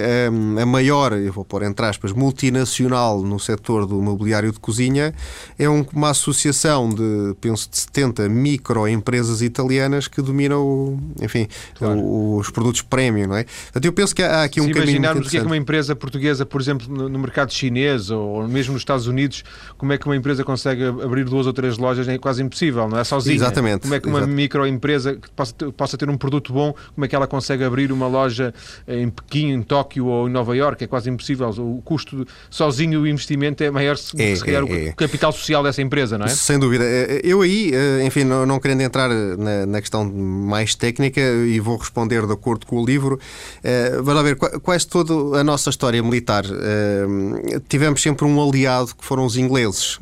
a 0.61 0.65
maior, 0.65 1.13
eu 1.13 1.31
vou 1.31 1.45
pôr 1.45 1.63
entre 1.63 1.85
aspas, 1.85 2.11
multinacional 2.11 3.21
no 3.21 3.39
setor 3.39 3.85
do 3.85 4.01
mobiliário 4.01 4.51
de 4.51 4.59
cozinha 4.59 5.13
é 5.57 5.67
uma 5.69 6.09
associação 6.09 6.89
de, 6.89 7.35
penso, 7.39 7.69
de 7.69 7.77
70 7.77 8.29
microempresas 8.29 9.41
italianas 9.41 10.07
que 10.07 10.21
dominam, 10.21 10.99
enfim, 11.21 11.47
claro. 11.75 12.37
os 12.37 12.49
produtos 12.49 12.81
premium, 12.81 13.27
não 13.27 13.37
é? 13.37 13.43
Portanto, 13.43 13.85
eu 13.85 13.93
penso 13.93 14.15
que 14.15 14.23
há 14.23 14.43
aqui 14.43 14.61
um 14.61 14.65
Se 14.65 14.71
caminho 14.71 14.89
imaginarmos 14.89 15.27
o 15.27 15.29
que 15.29 15.37
é 15.37 15.39
que 15.39 15.45
uma 15.45 15.57
empresa 15.57 15.95
portuguesa, 15.95 16.45
por 16.45 16.61
exemplo, 16.61 16.87
no 16.87 17.19
mercado 17.19 17.51
chinês 17.51 18.09
ou 18.09 18.47
mesmo 18.47 18.73
nos 18.73 18.81
Estados 18.81 19.07
Unidos, 19.07 19.43
como 19.77 19.93
é 19.93 19.97
que 19.97 20.05
uma 20.05 20.15
empresa 20.15 20.43
consegue 20.43 20.83
abrir 20.83 21.25
duas 21.25 21.47
ou 21.47 21.53
três 21.53 21.77
lojas 21.77 22.07
é 22.07 22.17
quase 22.17 22.41
impossível, 22.41 22.87
não 22.87 22.99
é? 22.99 23.03
Sozinha. 23.03 23.35
Exatamente. 23.35 23.81
Como 23.81 23.93
é 23.93 23.99
que 23.99 24.07
uma 24.07 24.19
Exato. 24.19 24.33
microempresa 24.33 25.15
que 25.15 25.71
possa 25.71 25.97
ter 25.97 26.09
um 26.09 26.17
produto 26.17 26.53
bom, 26.53 26.73
como 26.93 27.05
é 27.05 27.07
que 27.07 27.15
ela 27.15 27.27
consegue 27.27 27.63
abrir 27.63 27.91
uma 27.91 28.07
loja 28.07 28.53
em 28.87 29.09
Pequim, 29.09 29.51
em 29.51 29.61
Tóquio, 29.61 29.86
Tóquio 29.87 30.05
ou 30.05 30.27
em 30.27 30.31
Nova 30.31 30.55
Iorque, 30.55 30.83
é 30.83 30.87
quase 30.87 31.09
impossível. 31.09 31.49
O 31.49 31.81
custo 31.81 32.25
sozinho 32.49 32.99
do 32.99 33.07
investimento 33.07 33.63
é 33.63 33.71
maior 33.71 33.97
se, 33.97 34.21
é, 34.21 34.35
se 34.35 34.43
calhar 34.43 34.63
é, 34.63 34.89
o 34.89 34.95
capital 34.95 35.31
social 35.31 35.63
dessa 35.63 35.81
empresa, 35.81 36.17
não 36.17 36.25
é? 36.25 36.29
Sem 36.29 36.59
dúvida. 36.59 36.83
É, 36.83 37.17
é, 37.17 37.21
eu 37.23 37.41
aí, 37.41 37.71
eh, 37.73 38.05
enfim, 38.05 38.23
não, 38.23 38.45
não 38.45 38.59
querendo 38.59 38.81
entrar 38.81 39.09
na, 39.09 39.65
na, 39.65 39.81
questão 39.81 40.03
mais 40.05 40.75
técnica 40.75 41.21
e 41.21 41.59
vou 41.59 41.77
responder 41.77 42.25
de 42.25 42.33
acordo 42.33 42.65
com 42.65 42.81
o 42.81 42.85
livro, 42.85 43.19
eh, 43.63 43.99
vamos 44.01 44.23
ver, 44.23 44.35
quase 44.35 44.87
toda 44.87 45.39
a 45.39 45.43
nossa 45.43 45.69
história 45.69 46.01
militar 46.03 46.43
eh, 46.45 47.59
tivemos 47.69 48.01
sempre 48.01 48.25
um 48.25 48.41
aliado 48.41 48.93
que 48.95 49.05
foram 49.05 49.25
os 49.25 49.37
ingleses. 49.37 49.99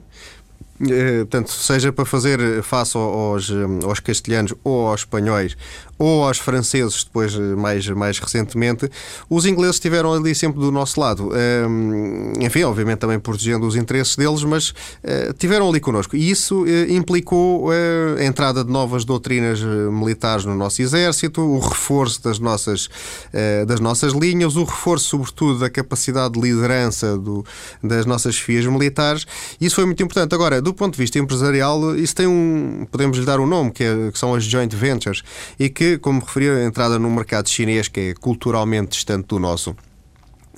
Portanto, 1.19 1.51
seja 1.51 1.93
para 1.93 2.03
fazer 2.03 2.61
face 2.61 2.97
aos, 2.97 3.49
aos 3.81 4.01
castelhanos 4.01 4.53
ou 4.61 4.87
aos 4.87 5.01
espanhóis 5.01 5.55
ou 5.97 6.25
aos 6.25 6.37
franceses, 6.37 7.03
depois 7.03 7.35
mais, 7.35 7.87
mais 7.89 8.19
recentemente, 8.19 8.89
os 9.29 9.45
ingleses 9.45 9.75
estiveram 9.75 10.13
ali 10.13 10.35
sempre 10.35 10.59
do 10.59 10.71
nosso 10.71 10.99
lado. 10.99 11.31
enfim, 12.39 12.63
obviamente 12.63 12.99
também 12.99 13.19
protegendo 13.19 13.65
os 13.65 13.75
interesses 13.75 14.15
deles, 14.15 14.43
mas 14.43 14.69
uh, 14.69 15.33
tiveram 15.37 15.69
ali 15.69 15.79
connosco. 15.79 16.15
E 16.15 16.29
isso 16.29 16.63
uh, 16.63 16.91
implicou 16.91 17.69
uh, 17.69 18.19
a 18.19 18.25
entrada 18.25 18.63
de 18.63 18.71
novas 18.71 19.05
doutrinas 19.05 19.61
militares 19.61 20.45
no 20.45 20.55
nosso 20.55 20.81
exército, 20.81 21.41
o 21.41 21.59
reforço 21.59 22.21
das 22.21 22.39
nossas, 22.39 22.89
das 23.67 23.79
nossas 23.79 24.13
linhas, 24.13 24.55
o 24.55 24.63
reforço, 24.63 25.09
sobretudo, 25.09 25.59
da 25.59 25.69
capacidade 25.69 26.33
de 26.33 26.41
liderança 26.41 27.17
do, 27.17 27.45
das 27.83 28.05
nossas 28.05 28.37
FIAs 28.37 28.65
militares. 28.65 29.25
Isso 29.59 29.75
foi 29.75 29.85
muito 29.85 30.01
importante. 30.03 30.33
Agora, 30.33 30.61
do 30.61 30.73
ponto 30.73 30.93
de 30.93 30.99
vista 30.99 31.19
empresarial, 31.19 31.95
isso 31.95 32.15
tem 32.15 32.27
um. 32.27 32.87
podemos 32.91 33.17
lhe 33.17 33.25
dar 33.25 33.39
um 33.39 33.47
nome, 33.47 33.71
que, 33.71 33.83
é, 33.83 34.11
que 34.11 34.17
são 34.17 34.33
as 34.33 34.43
joint 34.43 34.73
ventures, 34.75 35.23
e 35.59 35.69
que 35.69 35.84
que, 35.85 35.97
como 35.99 36.19
referi, 36.19 36.49
a 36.49 36.65
entrada 36.65 36.97
num 36.97 37.13
mercado 37.13 37.47
chinês 37.47 37.87
que 37.87 37.99
é 37.99 38.13
culturalmente 38.15 38.91
distante 38.91 39.27
do 39.27 39.39
nosso 39.39 39.75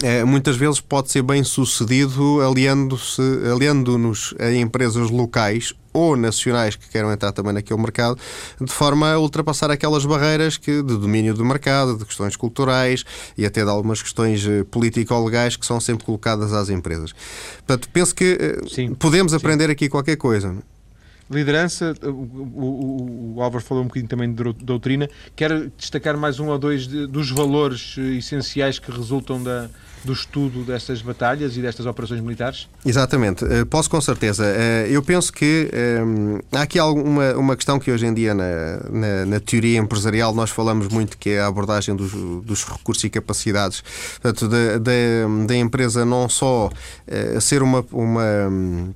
é, 0.04 0.24
muitas 0.24 0.56
vezes 0.56 0.80
pode 0.80 1.12
ser 1.12 1.24
bem 1.24 1.44
sucedido 1.44 2.40
aliando-se, 2.42 3.22
aliando-nos 3.52 4.34
a 4.40 4.52
empresas 4.54 5.10
locais 5.10 5.74
ou 5.92 6.16
nacionais 6.16 6.76
que 6.76 6.88
queiram 6.88 7.12
entrar 7.12 7.32
também 7.32 7.52
naquele 7.52 7.82
mercado, 7.82 8.20
de 8.62 8.72
forma 8.72 9.14
a 9.14 9.20
ultrapassar 9.20 9.72
aquelas 9.72 10.06
barreiras 10.06 10.56
que, 10.56 10.84
de 10.84 10.96
domínio 10.96 11.34
do 11.34 11.44
mercado, 11.44 11.98
de 11.98 12.06
questões 12.06 12.36
culturais 12.36 13.04
e 13.36 13.44
até 13.44 13.64
de 13.64 13.70
algumas 13.72 14.04
questões 14.04 14.46
eh, 14.46 14.64
político-legais 14.66 15.56
que 15.56 15.66
são 15.66 15.80
sempre 15.80 16.06
colocadas 16.06 16.54
às 16.54 16.70
empresas. 16.70 17.16
Portanto, 17.66 17.90
penso 17.92 18.14
que 18.14 18.38
eh, 18.40 18.68
sim, 18.70 18.94
podemos 18.94 19.32
sim. 19.32 19.38
aprender 19.38 19.72
aqui 19.72 19.90
qualquer 19.90 20.18
coisa. 20.18 20.56
Liderança, 21.30 21.94
o, 22.04 22.08
o, 22.08 23.34
o, 23.36 23.42
Álvaro 23.42 23.64
falou 23.64 23.84
um 23.84 23.88
bocadinho 23.88 24.08
também 24.08 24.34
de 24.34 24.54
doutrina. 24.64 25.10
Quero 25.36 25.70
destacar 25.78 26.18
mais 26.18 26.40
um 26.40 26.48
ou 26.48 26.58
dois 26.58 26.88
de, 26.88 27.06
dos 27.06 27.30
valores 27.32 27.96
eh, 27.98 28.18
essenciais 28.18 28.80
que 28.80 28.90
resultam 28.90 29.44
da, 29.44 29.70
do 30.06 30.14
estudo 30.14 30.64
destas 30.64 31.02
batalhas 31.02 31.58
e 31.58 31.62
destas 31.62 31.86
operações 31.86 32.22
militares? 32.22 32.70
Exatamente, 32.86 33.44
eh, 33.44 33.66
posso 33.66 33.90
com 33.90 34.00
certeza. 34.00 34.46
Eh, 34.46 34.88
eu 34.90 35.04
penso 35.04 35.34
que 35.34 35.70
um, 36.02 36.40
há 36.50 36.62
aqui 36.62 36.80
alguma, 36.80 37.34
uma 37.34 37.58
questão 37.58 37.78
que 37.78 37.92
hoje 37.92 38.06
em 38.06 38.14
dia 38.14 38.34
na, 38.34 38.46
na, 38.90 39.26
na, 39.26 39.40
teoria 39.42 39.80
empresarial 39.80 40.34
nós 40.34 40.50
falamos 40.50 40.88
muito 40.88 41.18
que 41.18 41.32
é 41.32 41.42
a 41.42 41.48
abordagem 41.48 41.94
dos, 41.94 42.14
dos 42.42 42.64
recursos 42.64 43.04
e 43.04 43.10
capacidades. 43.10 43.84
Portanto, 44.22 44.48
da, 44.48 44.78
da, 45.46 45.56
empresa 45.58 46.06
não 46.06 46.30
só 46.30 46.70
ser 47.40 47.62
uma, 47.62 47.84
uma 47.92 48.94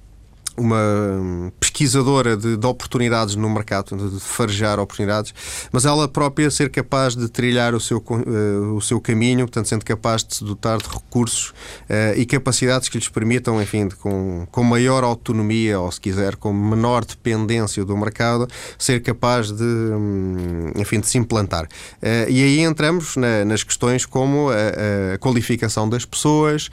uma 0.62 1.52
pesquisadora 1.60 2.38
de, 2.38 2.56
de, 2.56 2.68
oportunidades 2.68 3.36
no 3.36 3.50
mercado, 3.50 3.96
de 3.98 4.20
farejar 4.20 4.80
oportunidades, 4.80 5.34
mas 5.72 5.86
ela 5.86 6.08
própria 6.08 6.50
ser 6.52 6.70
capaz 6.70 7.16
de 7.16 7.28
trilhar 7.28 7.74
o 7.74 7.80
seu, 7.80 7.98
uh, 7.98 8.76
o 8.76 8.82
seu 8.82 9.02
caminho, 9.02 9.40
portanto, 9.48 9.68
sendo 9.68 9.84
capaz 9.84 10.24
de 10.24 10.36
se 10.36 10.44
dotar 10.44 10.78
de 10.78 10.88
recursos 10.88 11.50
uh, 11.50 12.18
e 12.18 12.26
capacidades 12.26 12.88
que 12.88 12.98
lhes 12.98 13.10
permitam, 13.10 13.62
enfim, 13.62 13.88
de, 13.88 13.96
com, 13.96 14.48
com 14.52 14.64
maior 14.64 15.04
autonomia, 15.04 15.80
ou 15.80 15.92
se 15.92 16.00
quiser, 16.00 16.36
com 16.36 16.54
menor 16.54 17.04
dependência 17.04 17.84
do 17.84 17.98
mercado, 17.98 18.48
ser 18.78 19.02
capaz 19.02 19.52
de, 19.52 19.64
um, 19.64 20.72
enfim, 20.76 21.00
de 21.00 21.08
se 21.08 21.18
implantar. 21.18 21.66
Uh, 21.66 22.30
e 22.30 22.44
aí 22.44 22.60
entramos 22.60 23.16
na, 23.16 23.44
nas 23.44 23.64
questões 23.64 24.06
como 24.06 24.50
a, 24.50 25.16
a, 25.16 25.18
qualificação 25.18 25.90
das 25.90 26.06
pessoas 26.06 26.70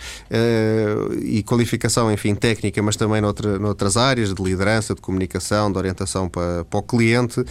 e 1.23 1.43
qualificação, 1.43 2.11
enfim, 2.13 2.35
técnica, 2.35 2.83
mas 2.83 2.97
também 2.97 3.21
noutra 3.21 3.59
noutras 3.79 3.97
áreas 3.97 4.35
de 4.35 4.43
liderança, 4.43 4.95
de 4.95 5.01
comunicação, 5.01 5.71
de 5.71 5.79
orientação 5.79 6.29
para, 6.29 6.65
para 6.65 6.81
o 6.81 6.83
cliente, 6.83 7.45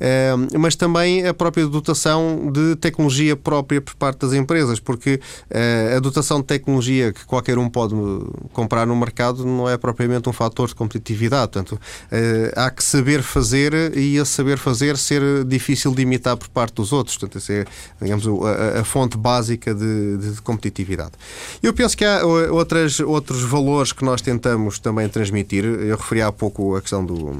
eh, 0.00 0.32
mas 0.58 0.74
também 0.74 1.26
a 1.26 1.34
própria 1.34 1.66
dotação 1.66 2.50
de 2.50 2.74
tecnologia 2.76 3.36
própria 3.36 3.80
por 3.80 3.94
parte 3.94 4.20
das 4.20 4.32
empresas, 4.32 4.80
porque 4.80 5.20
eh, 5.50 5.94
a 5.96 6.00
dotação 6.00 6.40
de 6.40 6.46
tecnologia 6.46 7.12
que 7.12 7.24
qualquer 7.26 7.58
um 7.58 7.68
pode 7.68 7.94
comprar 8.52 8.86
no 8.86 8.96
mercado 8.96 9.44
não 9.44 9.68
é 9.68 9.76
propriamente 9.76 10.28
um 10.28 10.32
fator 10.32 10.68
de 10.68 10.74
competitividade. 10.74 11.52
Portanto, 11.52 11.78
eh, 12.10 12.52
há 12.56 12.70
que 12.70 12.82
saber 12.82 13.22
fazer 13.22 13.96
e 13.96 14.16
esse 14.16 14.30
saber 14.30 14.56
fazer 14.56 14.96
ser 14.96 15.44
difícil 15.44 15.94
de 15.94 16.02
imitar 16.02 16.36
por 16.36 16.48
parte 16.48 16.74
dos 16.74 16.92
outros. 16.92 17.16
Portanto, 17.16 17.38
essa 17.38 17.52
é, 17.52 17.64
digamos, 18.00 18.26
a, 18.26 18.80
a 18.80 18.84
fonte 18.84 19.18
básica 19.18 19.74
de, 19.74 20.16
de, 20.16 20.42
competitividade. 20.42 21.12
Eu 21.62 21.74
penso 21.74 21.96
que 21.96 22.04
há 22.04 22.24
outras, 22.24 23.00
outros 23.00 23.42
valores 23.42 23.92
que 23.92 24.04
nós 24.04 24.20
tentamos 24.22 24.78
também 24.78 25.08
transmitir 25.08 25.73
eu 25.74 25.96
referi 25.96 26.22
há 26.22 26.32
pouco 26.32 26.76
a 26.76 26.80
questão 26.80 27.04
do, 27.04 27.32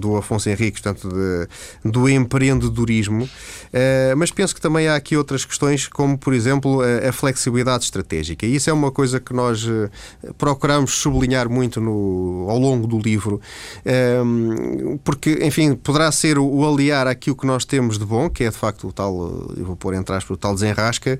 do 0.00 0.16
Afonso 0.16 0.48
Henrique, 0.48 0.82
portanto, 0.82 1.08
de, 1.08 1.90
do 1.90 2.08
empreendedorismo, 2.08 3.24
uh, 3.24 4.16
mas 4.16 4.30
penso 4.30 4.54
que 4.54 4.60
também 4.60 4.88
há 4.88 4.94
aqui 4.94 5.16
outras 5.16 5.44
questões, 5.44 5.88
como, 5.88 6.18
por 6.18 6.32
exemplo, 6.32 6.80
a, 6.80 7.08
a 7.08 7.12
flexibilidade 7.12 7.84
estratégica. 7.84 8.46
E 8.46 8.54
isso 8.54 8.70
é 8.70 8.72
uma 8.72 8.90
coisa 8.90 9.20
que 9.20 9.32
nós 9.32 9.64
uh, 9.64 9.90
procuramos 10.38 10.92
sublinhar 10.92 11.48
muito 11.48 11.80
no, 11.80 12.46
ao 12.48 12.58
longo 12.58 12.86
do 12.86 12.98
livro, 12.98 13.40
uh, 13.84 14.98
porque, 15.04 15.38
enfim, 15.42 15.74
poderá 15.74 16.10
ser 16.12 16.38
o, 16.38 16.44
o, 16.46 16.66
aliar 16.66 17.06
aquilo 17.06 17.36
que 17.36 17.46
nós 17.46 17.64
temos 17.64 17.98
de 17.98 18.04
bom, 18.04 18.28
que 18.28 18.44
é 18.44 18.50
de 18.50 18.56
facto 18.56 18.88
o 18.88 18.92
tal, 18.92 19.14
eu 19.56 19.64
vou 19.64 19.76
pôr 19.76 19.94
entre 19.94 20.14
aspas, 20.14 20.30
o 20.30 20.36
tal 20.36 20.54
desenrasca, 20.54 21.18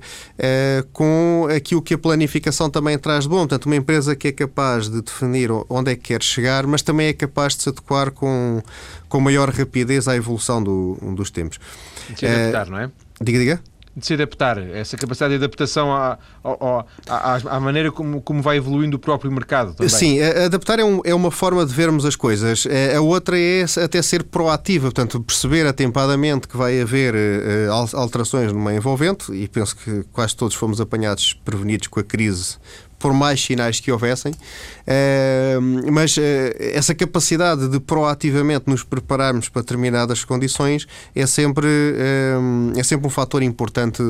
com 0.93 1.47
aquilo 1.53 1.81
que 1.81 1.93
a 1.93 1.97
planificação 1.97 2.69
também 2.69 2.97
traz 2.97 3.23
de 3.23 3.29
bom. 3.29 3.39
Portanto, 3.39 3.65
uma 3.65 3.75
empresa 3.75 4.15
que 4.15 4.27
é 4.29 4.31
capaz 4.31 4.89
de 4.89 5.01
definir 5.01 5.49
onde 5.69 5.91
é 5.91 5.95
que 5.95 6.01
quer 6.01 6.23
chegar, 6.31 6.65
mas 6.65 6.81
também 6.81 7.07
é 7.07 7.13
capaz 7.13 7.55
de 7.55 7.63
se 7.63 7.69
adequar 7.69 8.11
com, 8.11 8.61
com 9.07 9.19
maior 9.19 9.49
rapidez 9.49 10.07
à 10.07 10.15
evolução 10.15 10.63
do, 10.63 10.97
dos 11.15 11.29
tempos. 11.29 11.59
De 12.09 12.19
se 12.19 12.25
adaptar, 12.25 12.67
é, 12.67 12.69
não 12.69 12.79
é? 12.79 12.91
Diga, 13.21 13.39
diga 13.39 13.61
de 13.95 14.05
se 14.05 14.13
adaptar, 14.13 14.57
essa 14.57 14.95
capacidade 14.95 15.37
de 15.37 15.43
adaptação 15.43 15.93
à, 15.93 16.17
à, 16.43 16.85
à, 17.09 17.35
à, 17.57 17.59
maneira 17.59 17.91
como, 17.91 18.21
como 18.21 18.41
vai 18.41 18.55
evoluindo 18.57 18.95
o 18.95 18.99
próprio 18.99 19.29
mercado. 19.31 19.73
Também. 19.73 19.89
Sim, 19.89 20.21
adaptar 20.21 20.79
é, 20.79 20.83
um, 20.83 21.01
é, 21.03 21.13
uma 21.13 21.29
forma 21.29 21.65
de 21.65 21.73
vermos 21.73 22.05
as 22.05 22.15
coisas. 22.15 22.65
É, 22.65 22.95
a 22.95 23.01
outra 23.01 23.37
é 23.37 23.65
até 23.83 24.01
ser 24.01 24.23
proativa, 24.23 24.85
portanto, 24.85 25.19
perceber 25.21 25.67
atempadamente 25.67 26.47
que 26.47 26.55
vai 26.55 26.79
haver 26.79 27.13
uh, 27.13 27.97
alterações 27.97 28.53
numa 28.53 28.73
envolvente, 28.73 29.33
e 29.33 29.47
penso 29.47 29.75
que 29.75 30.03
quase 30.13 30.35
todos 30.35 30.55
fomos 30.55 30.79
apanhados 30.79 31.33
prevenidos 31.43 31.87
com 31.87 31.99
a 31.99 32.03
crise 32.03 32.57
por 33.01 33.13
mais 33.13 33.43
sinais 33.43 33.79
que 33.79 33.91
houvessem, 33.91 34.33
eh, 34.85 35.57
mas 35.91 36.17
eh, 36.17 36.71
essa 36.75 36.93
capacidade 36.93 37.67
de 37.67 37.79
proativamente 37.79 38.65
nos 38.67 38.83
prepararmos 38.83 39.49
para 39.49 39.63
determinadas 39.63 40.23
condições 40.23 40.87
é 41.15 41.25
sempre, 41.25 41.67
eh, 41.67 42.79
é 42.79 42.83
sempre 42.83 43.07
um 43.07 43.09
fator 43.09 43.41
importante 43.41 44.01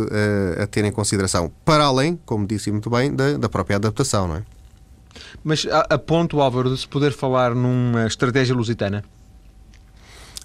a 0.61 0.67
ter 0.67 0.83
em 0.83 0.91
consideração, 0.91 1.51
para 1.63 1.85
além, 1.85 2.19
como 2.25 2.45
disse 2.45 2.71
muito 2.71 2.89
bem, 2.89 3.13
da, 3.15 3.37
da 3.37 3.47
própria 3.47 3.77
adaptação, 3.77 4.27
não 4.27 4.35
é? 4.35 4.43
Mas 5.43 5.65
a, 5.65 5.95
a 5.95 5.97
ponto, 5.97 6.41
Álvaro, 6.41 6.69
de 6.69 6.79
se 6.79 6.87
poder 6.87 7.13
falar 7.13 7.55
numa 7.55 8.05
estratégia 8.05 8.55
lusitana? 8.55 9.03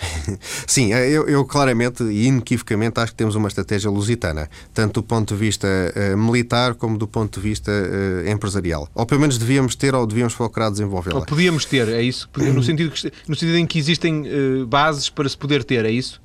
Sim, 0.67 0.93
eh, 0.93 1.11
eu, 1.11 1.29
eu, 1.29 1.45
claramente 1.45 2.03
e 2.03 2.27
inequivocamente 2.27 3.01
acho 3.01 3.13
que 3.13 3.19
temos 3.19 3.35
uma 3.35 3.49
estratégia 3.49 3.91
lusitana, 3.91 4.49
tanto 4.75 5.01
do 5.01 5.03
ponto 5.03 5.35
de 5.35 5.41
vista 5.41 5.67
uh, 5.67 6.17
militar 6.17 6.75
como 6.75 6.99
do 6.99 7.07
ponto 7.07 7.41
de 7.41 7.49
vista 7.49 7.71
uh, 7.71 8.29
empresarial. 8.29 8.89
Ou 8.95 9.07
pelo 9.07 9.21
menos 9.21 9.39
devíamos 9.39 9.75
ter 9.75 9.95
ou 9.95 10.07
devíamos 10.07 10.35
procurar 10.35 10.71
desenvolvê-la. 10.71 11.21
Ou 11.21 11.27
podíamos 11.27 11.65
ter, 11.65 11.89
é 11.89 12.03
isso? 12.03 12.29
No 12.37 12.63
sentido, 12.65 12.91
que, 12.91 13.13
no 13.29 13.35
sentido 13.35 13.57
em 13.57 13.67
que 13.67 13.79
existem 13.79 14.25
uh, 14.27 14.67
bases 14.67 15.09
para 15.09 15.29
se 15.29 15.37
poder 15.37 15.65
ter, 15.65 15.85
é 15.85 15.91
isso? 15.91 16.21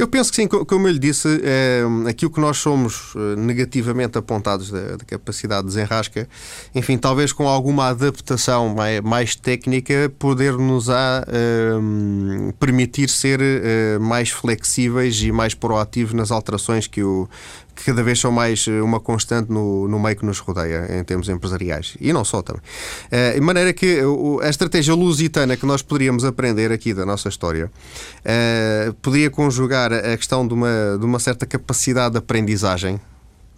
Eu 0.00 0.08
penso 0.08 0.30
que 0.30 0.36
sim, 0.36 0.48
como 0.48 0.88
eu 0.88 0.92
lhe 0.92 0.98
disse, 0.98 1.28
é, 1.44 1.82
aquilo 2.08 2.30
que 2.30 2.40
nós 2.40 2.56
somos 2.56 3.12
eh, 3.14 3.36
negativamente 3.36 4.16
apontados 4.16 4.70
da, 4.70 4.96
da 4.96 5.04
capacidade 5.04 5.60
de 5.60 5.74
desenrasca, 5.74 6.26
enfim, 6.74 6.96
talvez 6.96 7.34
com 7.34 7.46
alguma 7.46 7.88
adaptação 7.88 8.74
mais, 8.74 9.02
mais 9.02 9.36
técnica, 9.36 10.10
poder-nos 10.18 10.88
a 10.88 11.22
é, 11.28 12.52
permitir 12.58 13.10
ser 13.10 13.40
é, 13.42 13.98
mais 13.98 14.30
flexíveis 14.30 15.20
e 15.20 15.30
mais 15.30 15.52
proativos 15.52 16.14
nas 16.14 16.30
alterações 16.30 16.86
que 16.86 17.02
o, 17.02 17.28
que 17.74 17.84
cada 17.84 18.02
vez 18.02 18.18
são 18.20 18.30
mais 18.30 18.66
eh, 18.68 18.80
uma 18.82 19.00
constante 19.00 19.50
no, 19.50 19.88
no 19.88 19.98
meio 19.98 20.16
que 20.16 20.24
nos 20.24 20.38
rodeia, 20.38 20.98
em 20.98 21.04
termos 21.04 21.28
empresariais. 21.28 21.96
E 22.00 22.12
não 22.12 22.24
só 22.24 22.42
também. 22.42 22.62
Uh, 23.06 23.34
de 23.34 23.40
maneira 23.40 23.72
que 23.72 24.00
a 24.42 24.48
estratégia 24.48 24.94
lusitana 24.94 25.56
que 25.56 25.66
nós 25.66 25.82
poderíamos 25.82 26.24
aprender 26.24 26.72
aqui 26.72 26.92
da 26.92 27.06
nossa 27.06 27.28
história 27.28 27.66
uh, 27.66 28.94
poderia 28.94 29.30
conjugar 29.30 29.92
a 29.92 30.16
questão 30.16 30.46
de 30.46 30.54
uma, 30.54 30.96
de 30.98 31.04
uma 31.04 31.18
certa 31.18 31.46
capacidade 31.46 32.12
de 32.12 32.18
aprendizagem 32.18 33.00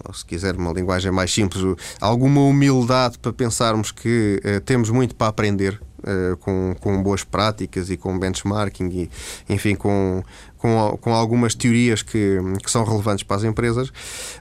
ou 0.04 0.12
se 0.12 0.24
quiser 0.24 0.56
uma 0.56 0.72
linguagem 0.72 1.12
mais 1.12 1.32
simples, 1.32 1.62
alguma 2.00 2.40
humildade 2.40 3.16
para 3.20 3.32
pensarmos 3.32 3.92
que 3.92 4.42
temos 4.66 4.90
muito 4.90 5.14
para 5.14 5.28
aprender 5.28 5.80
uh, 6.02 6.36
com, 6.38 6.74
com 6.80 7.02
boas 7.02 7.24
práticas 7.24 7.90
e 7.90 7.96
com 7.96 8.18
benchmarking 8.18 8.88
e, 8.88 9.10
enfim, 9.48 9.74
com, 9.74 10.22
com, 10.58 10.98
com 11.00 11.14
algumas 11.14 11.54
teorias 11.54 12.02
que, 12.02 12.38
que 12.62 12.70
são 12.70 12.84
relevantes 12.84 13.24
para 13.24 13.36
as 13.36 13.44
empresas, 13.44 13.92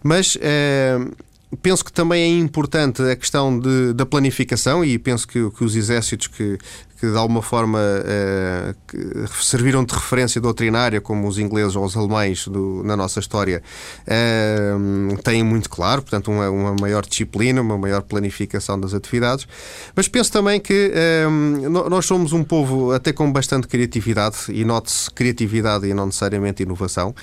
mas 0.03 0.37
eh, 0.41 0.97
penso 1.61 1.83
que 1.83 1.91
também 1.91 2.23
é 2.23 2.39
importante 2.39 3.01
a 3.01 3.15
questão 3.15 3.59
de, 3.59 3.93
da 3.93 4.05
planificação 4.05 4.85
e 4.85 4.97
penso 4.97 5.27
que, 5.27 5.49
que 5.51 5.63
os 5.63 5.75
exércitos 5.75 6.27
que, 6.27 6.57
que 7.01 7.09
de 7.09 7.17
alguma 7.17 7.41
forma 7.41 7.79
eh, 7.81 8.75
serviram 9.41 9.83
de 9.83 9.91
referência 9.91 10.39
doutrinária, 10.39 11.01
como 11.01 11.27
os 11.27 11.39
ingleses 11.39 11.75
ou 11.75 11.83
os 11.83 11.97
alemães 11.97 12.47
do, 12.47 12.83
na 12.83 12.95
nossa 12.95 13.19
história, 13.19 13.63
eh, 14.05 14.71
têm 15.23 15.43
muito 15.43 15.67
claro, 15.67 16.03
portanto, 16.03 16.29
uma, 16.29 16.47
uma, 16.51 16.75
maior 16.79 17.03
disciplina, 17.03 17.59
uma 17.59 17.75
maior 17.75 18.03
planificação 18.03 18.79
das 18.79 18.93
atividades. 18.93 19.47
Mas 19.95 20.07
penso 20.07 20.31
também 20.31 20.59
que 20.59 20.91
eh, 20.93 21.25
nós 21.67 22.05
somos 22.05 22.33
um 22.33 22.43
povo 22.43 22.91
até 22.91 23.11
com 23.11 23.31
bastante 23.31 23.67
criatividade, 23.67 24.37
e 24.49 24.63
note-se 24.63 25.09
criatividade 25.09 25.87
e 25.87 25.95
não 25.95 26.05
necessariamente 26.05 26.61
inovação, 26.61 27.15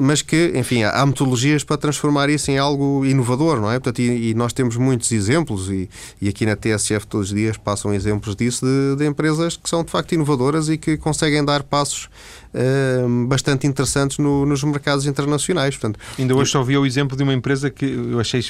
mas 0.00 0.22
que, 0.22 0.52
enfim, 0.54 0.84
há 0.84 1.04
metodologias 1.04 1.64
para 1.64 1.76
transformar 1.76 2.30
isso 2.30 2.50
em 2.50 2.58
algo 2.58 3.04
inovador, 3.04 3.60
não 3.60 3.70
é? 3.70 3.74
Portanto, 3.74 4.00
e, 4.00 4.30
e 4.30 4.34
nós 4.34 4.52
temos 4.52 4.76
muitos 4.76 5.10
exemplos, 5.10 5.68
e, 5.68 5.88
e 6.20 6.28
aqui 6.28 6.46
na 6.46 6.54
TSF 6.54 7.06
todos 7.08 7.30
os 7.30 7.34
dias 7.34 7.56
passam 7.56 7.92
exemplos 7.92 8.36
disso 8.36 8.64
de 8.64 8.83
de, 8.96 9.06
empresas 9.06 9.56
que 9.56 9.68
são 9.68 9.82
de 9.82 9.90
facto 9.90 10.12
inovadoras 10.12 10.68
e 10.68 10.76
que 10.76 10.96
conseguem 10.96 11.44
dar 11.44 11.62
passos 11.62 12.08
uh, 12.54 13.26
bastante 13.26 13.66
interessantes 13.66 14.18
no, 14.18 14.46
nos 14.46 14.62
mercados 14.62 15.06
internacionais. 15.06 15.76
Portanto, 15.76 15.98
Ainda 16.18 16.34
hoje 16.34 16.50
só 16.50 16.62
vi 16.62 16.76
o 16.78 16.86
exemplo 16.86 17.16
de 17.16 17.22
uma 17.22 17.34
empresa 17.34 17.70
que 17.70 17.84
eu 17.84 18.20
achei 18.20 18.40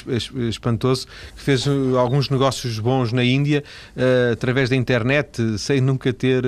espantoso, 0.49 1.07
que 1.35 1.41
fez 1.41 1.65
alguns 1.97 2.29
negócios 2.29 2.79
bons 2.79 3.11
na 3.11 3.23
Índia 3.23 3.63
uh, 3.95 4.33
através 4.33 4.69
da 4.69 4.75
internet, 4.75 5.57
sem 5.57 5.81
nunca 5.81 6.13
ter. 6.13 6.43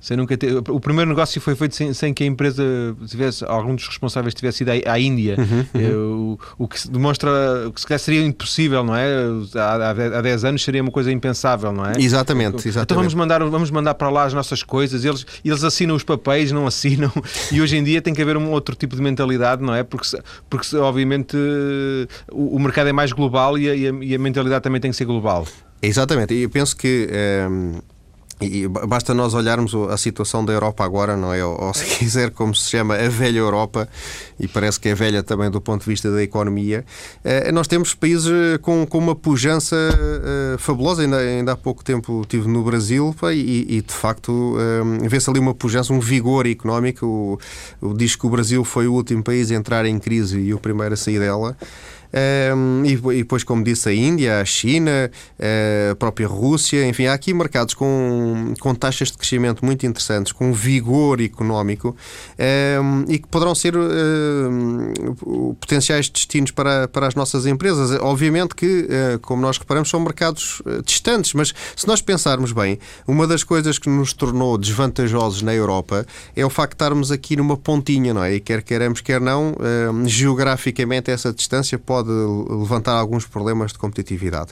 sem 0.00 0.16
nunca 0.16 0.36
ter 0.36 0.56
o 0.68 0.80
primeiro 0.80 1.08
negócio 1.08 1.40
foi 1.40 1.54
feito 1.54 1.74
sem, 1.74 1.92
sem 1.92 2.12
que 2.12 2.24
a 2.24 2.26
empresa 2.26 2.62
tivesse, 3.06 3.44
algum 3.44 3.74
dos 3.74 3.86
responsáveis 3.86 4.34
tivesse 4.34 4.62
ido 4.62 4.70
à, 4.70 4.92
à 4.92 5.00
Índia, 5.00 5.36
uhum, 5.38 5.80
uhum. 5.80 6.36
O, 6.58 6.64
o, 6.64 6.68
que 6.68 6.88
demonstra 6.88 7.30
que 7.74 7.80
se 7.80 7.86
calhar 7.86 7.98
seria 7.98 8.24
impossível, 8.24 8.84
não 8.84 8.94
é? 8.94 9.06
Há, 9.54 9.90
há 9.90 10.22
10 10.22 10.44
anos 10.44 10.64
seria 10.64 10.82
uma 10.82 10.90
coisa 10.90 11.10
impensável, 11.10 11.72
não 11.72 11.86
é? 11.86 11.92
Exatamente, 11.98 12.56
então, 12.56 12.60
exatamente. 12.60 12.84
Então 12.84 12.96
vamos 12.96 13.14
mandar, 13.14 13.44
vamos 13.44 13.70
mandar 13.70 13.94
para 13.94 14.10
lá 14.10 14.24
as 14.24 14.34
nossas 14.34 14.62
coisas, 14.62 15.04
eles, 15.04 15.26
eles 15.44 15.64
assinam 15.64 15.94
os 15.94 16.02
papéis, 16.02 16.52
não 16.52 16.65
assinam, 16.66 17.12
e 17.52 17.60
hoje 17.60 17.76
em 17.76 17.84
dia 17.84 18.00
tem 18.02 18.14
que 18.14 18.22
haver 18.22 18.36
um 18.36 18.50
outro 18.50 18.74
tipo 18.74 18.96
de 18.96 19.02
mentalidade, 19.02 19.62
não 19.62 19.74
é? 19.74 19.82
Porque, 19.82 20.06
porque 20.48 20.76
obviamente 20.76 21.36
o, 22.30 22.56
o 22.56 22.58
mercado 22.58 22.88
é 22.88 22.92
mais 22.92 23.12
global 23.12 23.58
e 23.58 23.68
a, 23.68 23.74
e 23.74 24.14
a, 24.14 24.18
mentalidade 24.18 24.62
também 24.62 24.80
tem 24.80 24.90
que 24.90 24.96
ser 24.96 25.04
global. 25.04 25.46
Exatamente, 25.82 26.34
e 26.34 26.42
eu 26.42 26.50
penso 26.50 26.76
que. 26.76 27.08
Ehm, 27.10 27.80
e 28.40 28.68
basta 28.68 29.14
nós 29.14 29.32
olharmos 29.32 29.74
a 29.74 29.96
situação 29.96 30.44
da 30.44 30.52
Europa 30.52 30.84
agora, 30.84 31.16
não 31.16 31.32
é? 31.32 31.42
Ou, 31.42 31.72
se 31.72 31.84
quiser, 31.96 32.30
como 32.30 32.54
se 32.54 32.68
chama, 32.68 32.94
a 32.94 33.08
velha 33.08 33.38
Europa, 33.38 33.88
e 34.38 34.46
parece 34.46 34.78
que 34.78 34.90
é 34.90 34.94
velha 34.94 35.22
também 35.22 35.50
do 35.50 35.60
ponto 35.60 35.84
de 35.84 35.88
vista 35.88 36.10
da 36.10 36.22
economia. 36.22 36.84
Eh, 37.24 37.50
nós 37.50 37.66
temos 37.66 37.94
países 37.94 38.30
eh, 38.30 38.58
com, 38.58 38.86
com 38.86 38.98
uma 38.98 39.14
pujança 39.14 39.74
eh, 39.74 40.56
fabulosa. 40.58 41.02
Ainda, 41.02 41.16
ainda 41.16 41.52
há 41.52 41.56
pouco 41.56 41.82
tempo 41.82 42.20
estive 42.22 42.46
no 42.46 42.62
Brasil 42.62 43.14
e, 43.32 43.76
e 43.76 43.82
de 43.82 43.92
facto 43.92 44.56
vê-se 45.08 45.30
ali 45.30 45.38
uma 45.38 45.54
pujança, 45.54 45.92
um 45.92 46.00
vigor 46.00 46.46
económico. 46.46 47.06
O, 47.06 47.38
o, 47.80 47.94
diz 47.94 48.16
que 48.16 48.26
o 48.26 48.30
Brasil 48.30 48.64
foi 48.64 48.86
o 48.86 48.92
último 48.92 49.22
país 49.22 49.50
a 49.50 49.54
entrar 49.54 49.86
em 49.86 49.98
crise 49.98 50.38
e 50.38 50.52
o 50.52 50.58
primeiro 50.58 50.92
a 50.92 50.96
sair 50.96 51.18
dela. 51.18 51.56
E, 52.12 52.92
e, 52.92 53.18
depois, 53.18 53.44
como 53.44 53.62
disse, 53.62 53.88
a 53.88 53.94
Índia, 53.94 54.40
a 54.40 54.44
China, 54.44 55.10
a 55.90 55.94
própria 55.94 56.26
Rússia, 56.26 56.86
enfim, 56.86 57.06
há 57.06 57.14
aqui 57.14 57.32
mercados 57.32 57.74
com, 57.74 58.54
com 58.60 58.74
taxas 58.74 59.10
de 59.10 59.18
crescimento 59.18 59.64
muito 59.64 59.86
interessantes, 59.86 60.32
com 60.32 60.52
vigor 60.52 61.20
económico 61.20 61.96
e 63.08 63.18
que 63.18 63.28
poderão 63.28 63.54
ser 63.54 63.74
potenciais 65.60 66.08
destinos 66.08 66.50
para, 66.50 66.88
para 66.88 67.06
as 67.06 67.14
nossas 67.14 67.46
empresas. 67.46 67.90
Obviamente 68.00 68.54
que, 68.54 68.66
uh, 68.66 69.18
como 69.20 69.42
nós 69.42 69.58
reparamos, 69.58 69.88
são 69.88 70.00
mercados 70.00 70.60
uh, 70.60 70.82
distantes, 70.82 71.34
mas 71.34 71.54
se 71.74 71.86
nós 71.86 72.00
pensarmos 72.00 72.52
bem, 72.52 72.78
uma 73.06 73.26
das 73.26 73.44
coisas 73.44 73.78
que 73.78 73.88
nos 73.88 74.12
tornou 74.12 74.56
desvantajosos 74.58 75.42
na 75.42 75.54
Europa 75.54 76.06
é 76.34 76.44
o 76.44 76.50
facto 76.50 76.72
de 76.72 76.74
estarmos 76.76 77.10
aqui 77.10 77.36
numa 77.36 77.56
pontinha, 77.56 78.12
não 78.12 78.22
é? 78.22 78.34
E 78.34 78.40
quer 78.40 78.62
queremos, 78.62 79.00
quer 79.00 79.20
não, 79.20 79.54
geograficamente 80.04 81.10
essa 81.10 81.32
distância 81.32 81.78
pode 81.78 81.95
pode 81.96 82.10
levantar 82.10 82.92
alguns 82.92 83.24
problemas 83.24 83.72
de 83.72 83.78
competitividade. 83.78 84.50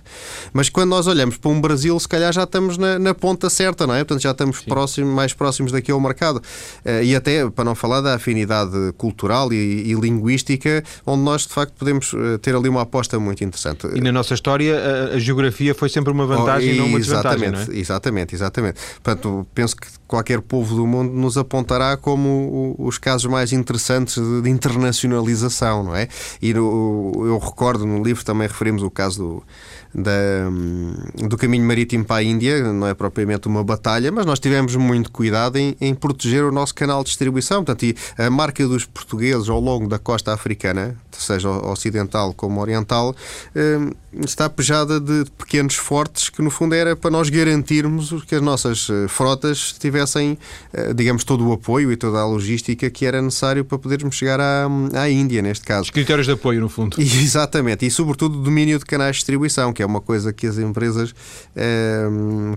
Mas 0.53 0.71
quando 0.71 0.91
nós 0.91 1.07
olhamos 1.07 1.37
para 1.37 1.51
um 1.51 1.61
Brasil, 1.61 1.99
se 2.01 2.09
calhar 2.09 2.33
já 2.33 2.45
estamos 2.45 2.79
na, 2.79 2.99
na 2.99 3.15
ponta 3.15 3.51
certa, 3.51 3.87
não 3.87 3.95
é? 3.95 3.99
Portanto, 3.99 4.23
já 4.23 4.31
estamos 4.31 4.61
próximo, 4.61 5.13
mais 5.13 5.35
próximos 5.35 5.71
daquele 5.73 6.01
mercado. 6.01 6.43
Eh, 6.85 7.05
e 7.05 7.17
até, 7.17 7.49
para 7.51 7.65
não 7.65 7.75
falar 7.75 8.01
da 8.01 8.15
afinidade 8.15 8.93
cultural 8.97 9.53
e, 9.53 9.91
e 9.91 9.95
linguística, 9.95 10.83
onde 11.05 11.23
nós, 11.23 11.43
de 11.43 11.53
facto, 11.53 11.75
podemos 11.79 12.15
eh, 12.15 12.39
ter 12.39 12.55
ali 12.55 12.69
uma 12.69 12.83
aposta 12.83 13.19
muito 13.19 13.45
interessante. 13.45 13.87
E 13.95 14.01
na 14.01 14.13
nossa 14.13 14.33
história, 14.33 14.79
a, 15.13 15.17
a 15.17 15.19
geografia 15.19 15.75
foi 15.75 15.89
sempre 15.89 16.13
uma 16.13 16.27
vantagem 16.27 16.71
oh, 16.71 16.75
e 16.75 16.79
não 16.79 16.87
uma 16.87 16.99
desvantagem, 16.99 17.49
exatamente, 17.49 17.69
não 17.69 17.75
é? 17.75 17.79
Exatamente, 17.79 18.35
exatamente. 18.35 18.81
Portanto, 19.03 19.47
penso 19.55 19.77
que 19.77 19.87
qualquer 20.07 20.41
povo 20.41 20.75
do 20.75 20.87
mundo 20.87 21.13
nos 21.13 21.37
apontará 21.37 21.97
como 21.97 22.75
os 22.79 22.99
casos 22.99 23.31
mais 23.31 23.53
interessantes 23.53 24.17
de 24.43 24.51
internacionalização, 24.51 25.83
não 25.85 25.97
é? 25.97 26.09
E 26.41 26.51
eu 26.51 27.41
recordo 27.43 27.87
no 27.87 28.03
livro 28.03 28.25
também 28.25 28.47
referimos 28.47 28.83
o 28.83 28.91
caso 28.91 29.19
do, 29.19 29.43
da, 29.95 30.51
do 31.29 31.37
caminho 31.37 31.65
marítimo 31.67 32.05
para 32.05 32.17
a 32.17 32.23
Índia, 32.23 32.73
não 32.73 32.87
é 32.87 32.95
propriamente 32.95 33.47
uma 33.47 33.63
batalha, 33.63 34.11
mas 34.11 34.27
nós 34.27 34.41
tivemos 34.41 34.75
muito 34.75 35.11
cuidado 35.11 35.57
em, 35.57 35.77
em 35.81 35.95
proteger 35.95 36.45
o 36.45 36.53
nosso 36.53 36.75
canal 36.75 37.03
de 37.03 37.11
distribuição. 37.11 37.65
Portanto, 37.65 37.95
a 38.19 38.29
marca 38.29 38.67
dos 38.67 38.85
portugueses 38.85 39.49
ao 39.49 39.61
longo 39.61 39.89
da 39.89 39.99
costa 39.99 40.33
africana, 40.33 40.97
seja 41.13 41.49
ocidental 41.49 42.35
como 42.35 42.61
oriental, 42.61 43.15
eh, 43.55 43.79
está 44.23 44.49
pejada 44.49 45.01
de 45.01 45.25
pequenos 45.39 45.75
fortes 45.75 46.29
que, 46.29 46.43
no 46.43 46.51
fundo, 46.51 46.75
era 46.75 46.97
para 46.97 47.11
nós 47.11 47.29
garantirmos 47.29 48.25
que 48.25 48.35
as 48.35 48.43
nossas 48.43 48.89
eh, 48.91 49.09
frotas 49.09 49.73
tivessem, 49.79 50.39
eh, 50.73 50.93
digamos, 50.93 51.25
todo 51.25 51.47
o 51.47 51.53
apoio 51.53 51.93
e 51.93 51.97
toda 51.97 52.19
a 52.19 52.27
logística 52.27 52.89
que 52.91 53.07
era 53.07 53.21
necessário 53.23 53.65
para 53.65 53.79
podermos 53.79 54.17
chegar 54.17 54.41
à, 54.41 54.69
à 54.95 55.11
Índia, 55.11 55.43
neste 55.43 55.65
caso. 55.65 55.83
Os 55.83 55.91
critérios 55.91 56.27
de 56.27 56.33
apoio, 56.33 56.61
no 56.61 56.69
fundo. 56.69 56.97
Exatamente, 57.01 57.87
e 57.87 57.91
sobretudo 57.91 58.39
o 58.39 58.43
domínio 58.43 58.79
de 58.79 58.85
canais 58.85 59.17
de 59.17 59.21
distribuição, 59.21 59.73
que 59.73 59.83
é 59.83 59.84
uma 59.87 60.01
coisa 60.01 60.33
que 60.33 60.47
as 60.47 60.59
empresas 60.59 61.15
eh, 61.55 62.07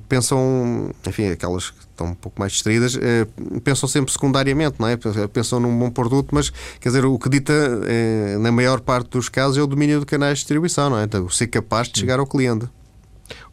pensam, 0.07 0.91
enfim, 1.05 1.29
aquelas 1.29 1.69
que 1.69 1.79
estão 1.79 2.07
um 2.07 2.15
pouco 2.15 2.39
mais 2.39 2.51
distraídas, 2.53 2.97
eh, 3.01 3.27
pensam 3.63 3.87
sempre 3.89 4.11
secundariamente, 4.11 4.75
não 4.79 4.87
é? 4.87 4.97
Pensam 5.31 5.59
num 5.59 5.77
bom 5.77 5.89
produto, 5.89 6.33
mas 6.33 6.49
quer 6.79 6.89
dizer, 6.89 7.05
o 7.05 7.17
que 7.17 7.29
dita 7.29 7.53
eh, 7.85 8.37
na 8.39 8.51
maior 8.51 8.79
parte 8.81 9.09
dos 9.11 9.29
casos 9.29 9.57
é 9.57 9.61
o 9.61 9.67
domínio 9.67 9.99
de 9.99 10.05
canais 10.05 10.39
de 10.39 10.43
distribuição, 10.43 10.89
não 10.89 10.99
é? 10.99 11.03
Então, 11.03 11.27
ser 11.29 11.47
capaz 11.47 11.87
de 11.89 11.99
chegar 11.99 12.19
ao 12.19 12.27
cliente. 12.27 12.67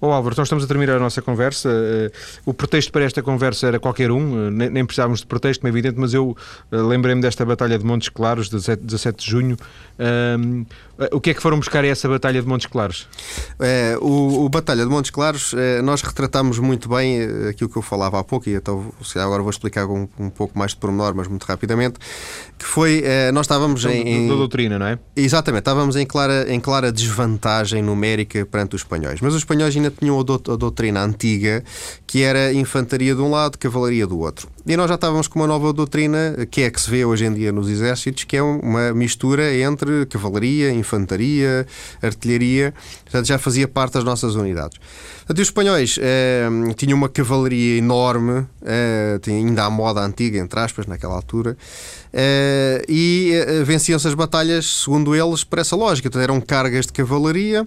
Oh 0.00 0.11
Álvaro, 0.11 0.35
então 0.35 0.42
estamos 0.42 0.64
a 0.64 0.66
terminar 0.66 0.96
a 0.96 0.98
nossa 0.98 1.22
conversa. 1.22 1.70
Eh, 1.72 2.11
o 2.44 2.52
pretexto 2.52 2.92
para 2.92 3.04
esta 3.04 3.22
conversa 3.22 3.66
era 3.66 3.78
qualquer 3.78 4.11
um, 4.11 4.48
eh, 4.48 4.70
nem 4.70 4.85
precisávamos 4.85 5.20
de 5.20 5.26
pretexto, 5.26 5.61
como 5.61 5.68
é 5.68 5.72
evidente, 5.72 5.98
mas 5.98 6.12
eu 6.12 6.37
eh, 6.70 6.76
lembrei-me 6.76 7.22
desta 7.22 7.44
Batalha 7.44 7.78
de 7.78 7.85
Montes 7.85 8.09
Claros, 8.09 8.48
de 8.48 8.59
17 8.59 9.24
de 9.24 9.30
junho. 9.30 9.57
o 11.12 11.20
que 11.20 11.30
é 11.30 11.35
que 11.35 11.40
foram 11.40 11.59
buscar 11.59 11.85
a 11.85 11.87
essa 11.87 12.09
Batalha 12.09 12.42
de 12.42 12.48
Montes 12.48 12.66
Claros? 12.66 13.09
É, 13.61 13.96
o, 14.00 14.44
o, 14.44 14.48
Batalha 14.48 14.85
de 14.85 14.90
Montes 14.90 15.11
Claros, 15.11 15.54
nós 15.83 16.02
retratámos 16.02 16.59
muito 16.59 16.88
bem 16.88 17.20
aquilo 17.48 17.70
que 17.70 17.76
eu 17.76 17.83
falava 17.83 18.18
há 18.18 18.24
pouco, 18.24 18.48
e 18.48 18.54
então 18.54 18.92
agora 19.16 19.42
vou 19.42 19.50
explicar 19.50 19.87
um, 19.87 20.09
um 20.18 20.30
pouco 20.30 20.59
mais 20.59 20.72
de 20.72 20.76
pormenor, 20.78 21.14
mas 21.14 21.28
muito 21.28 21.44
rapidamente, 21.44 21.98
que 22.59 22.64
foi, 22.64 23.02
nós 23.33 23.44
estávamos 23.46 23.85
então, 23.85 23.96
em... 23.96 24.28
Da 24.28 24.35
doutrina, 24.35 24.78
não 24.78 24.87
é? 24.87 24.98
Exatamente, 25.16 25.61
estávamos 25.61 25.96
em 25.96 26.07
clara, 26.07 26.46
em 26.52 26.61
clara 26.61 26.92
desvantagem 26.92 27.83
numérica 27.83 28.44
perante 28.46 28.74
os 28.76 28.83
espanhóis, 28.83 29.20
mas 29.20 29.35
os 29.35 29.40
espanhóis 29.40 29.74
tinham 29.90 30.18
a 30.18 30.23
doutrina 30.23 31.03
antiga, 31.03 31.62
que 32.07 32.23
era 32.23 32.53
infantaria 32.53 33.14
de 33.14 33.20
um 33.20 33.31
lado, 33.31 33.59
cavalaria 33.59 34.07
do 34.07 34.18
outro. 34.18 34.49
E 34.66 34.77
nós 34.77 34.88
já 34.88 34.94
estávamos 34.94 35.29
com 35.29 35.40
uma 35.40 35.47
nova 35.47 35.73
doutrina, 35.73 36.47
que 36.51 36.62
é 36.62 36.70
que 36.70 36.81
se 36.81 36.90
vê 36.90 37.05
hoje 37.05 37.27
em 37.27 37.35
dia 37.35 37.53
nos 37.53 37.68
exércitos, 37.68 38.25
que 38.25 38.37
é 38.37 38.42
uma 38.42 38.94
mistura 38.94 39.55
entre 39.55 40.07
cavalaria, 40.07 40.70
infantaria, 40.70 41.66
artilharia. 42.03 42.73
Portanto, 43.03 43.27
já 43.27 43.38
fazia 43.38 43.68
parte 43.68 43.94
das 43.94 44.05
nossas 44.05 44.35
unidades. 44.37 44.79
Portanto, 45.18 45.38
os 45.38 45.49
espanhóis 45.49 45.99
eh, 46.01 46.49
tinham 46.77 46.97
uma 46.97 47.09
cavalaria 47.09 47.79
enorme, 47.79 48.47
eh, 48.64 49.20
ainda 49.27 49.64
à 49.64 49.70
moda 49.70 50.01
antiga, 50.01 50.38
entre 50.38 50.59
aspas, 50.61 50.87
naquela 50.87 51.14
altura, 51.14 51.57
eh, 52.12 52.85
e 52.88 53.33
eh, 53.35 53.64
venciam-se 53.64 54.07
as 54.07 54.14
batalhas, 54.14 54.83
segundo 54.83 55.14
eles, 55.14 55.44
por 55.44 55.59
essa 55.59 55.77
lógica. 55.77 56.09
Portanto, 56.09 56.23
eram 56.23 56.40
cargas 56.40 56.87
de 56.87 56.92
cavalaria 56.92 57.66